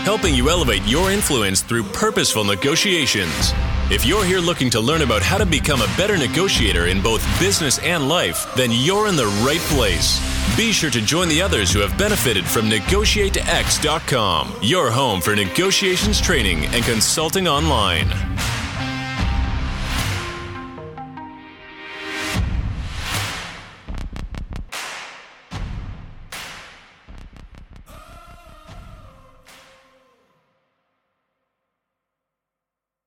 helping 0.03 0.35
you 0.35 0.49
elevate 0.49 0.83
your 0.83 1.11
influence 1.11 1.61
through 1.61 1.83
purposeful 1.83 2.43
negotiations. 2.43 3.53
If 3.91 4.05
you're 4.05 4.23
here 4.23 4.39
looking 4.39 4.69
to 4.69 4.79
learn 4.79 5.01
about 5.01 5.21
how 5.21 5.37
to 5.37 5.45
become 5.45 5.81
a 5.81 5.93
better 5.97 6.17
negotiator 6.17 6.87
in 6.87 7.01
both 7.01 7.21
business 7.41 7.77
and 7.79 8.07
life, 8.07 8.47
then 8.55 8.69
you're 8.71 9.09
in 9.09 9.17
the 9.17 9.27
right 9.45 9.59
place. 9.59 10.17
Be 10.55 10.71
sure 10.71 10.89
to 10.89 11.01
join 11.01 11.27
the 11.27 11.41
others 11.41 11.73
who 11.73 11.81
have 11.81 11.97
benefited 11.97 12.45
from 12.45 12.69
NegotiateX.com, 12.69 14.55
your 14.61 14.91
home 14.91 15.19
for 15.19 15.35
negotiations 15.35 16.21
training 16.21 16.67
and 16.67 16.85
consulting 16.85 17.49
online. 17.49 18.07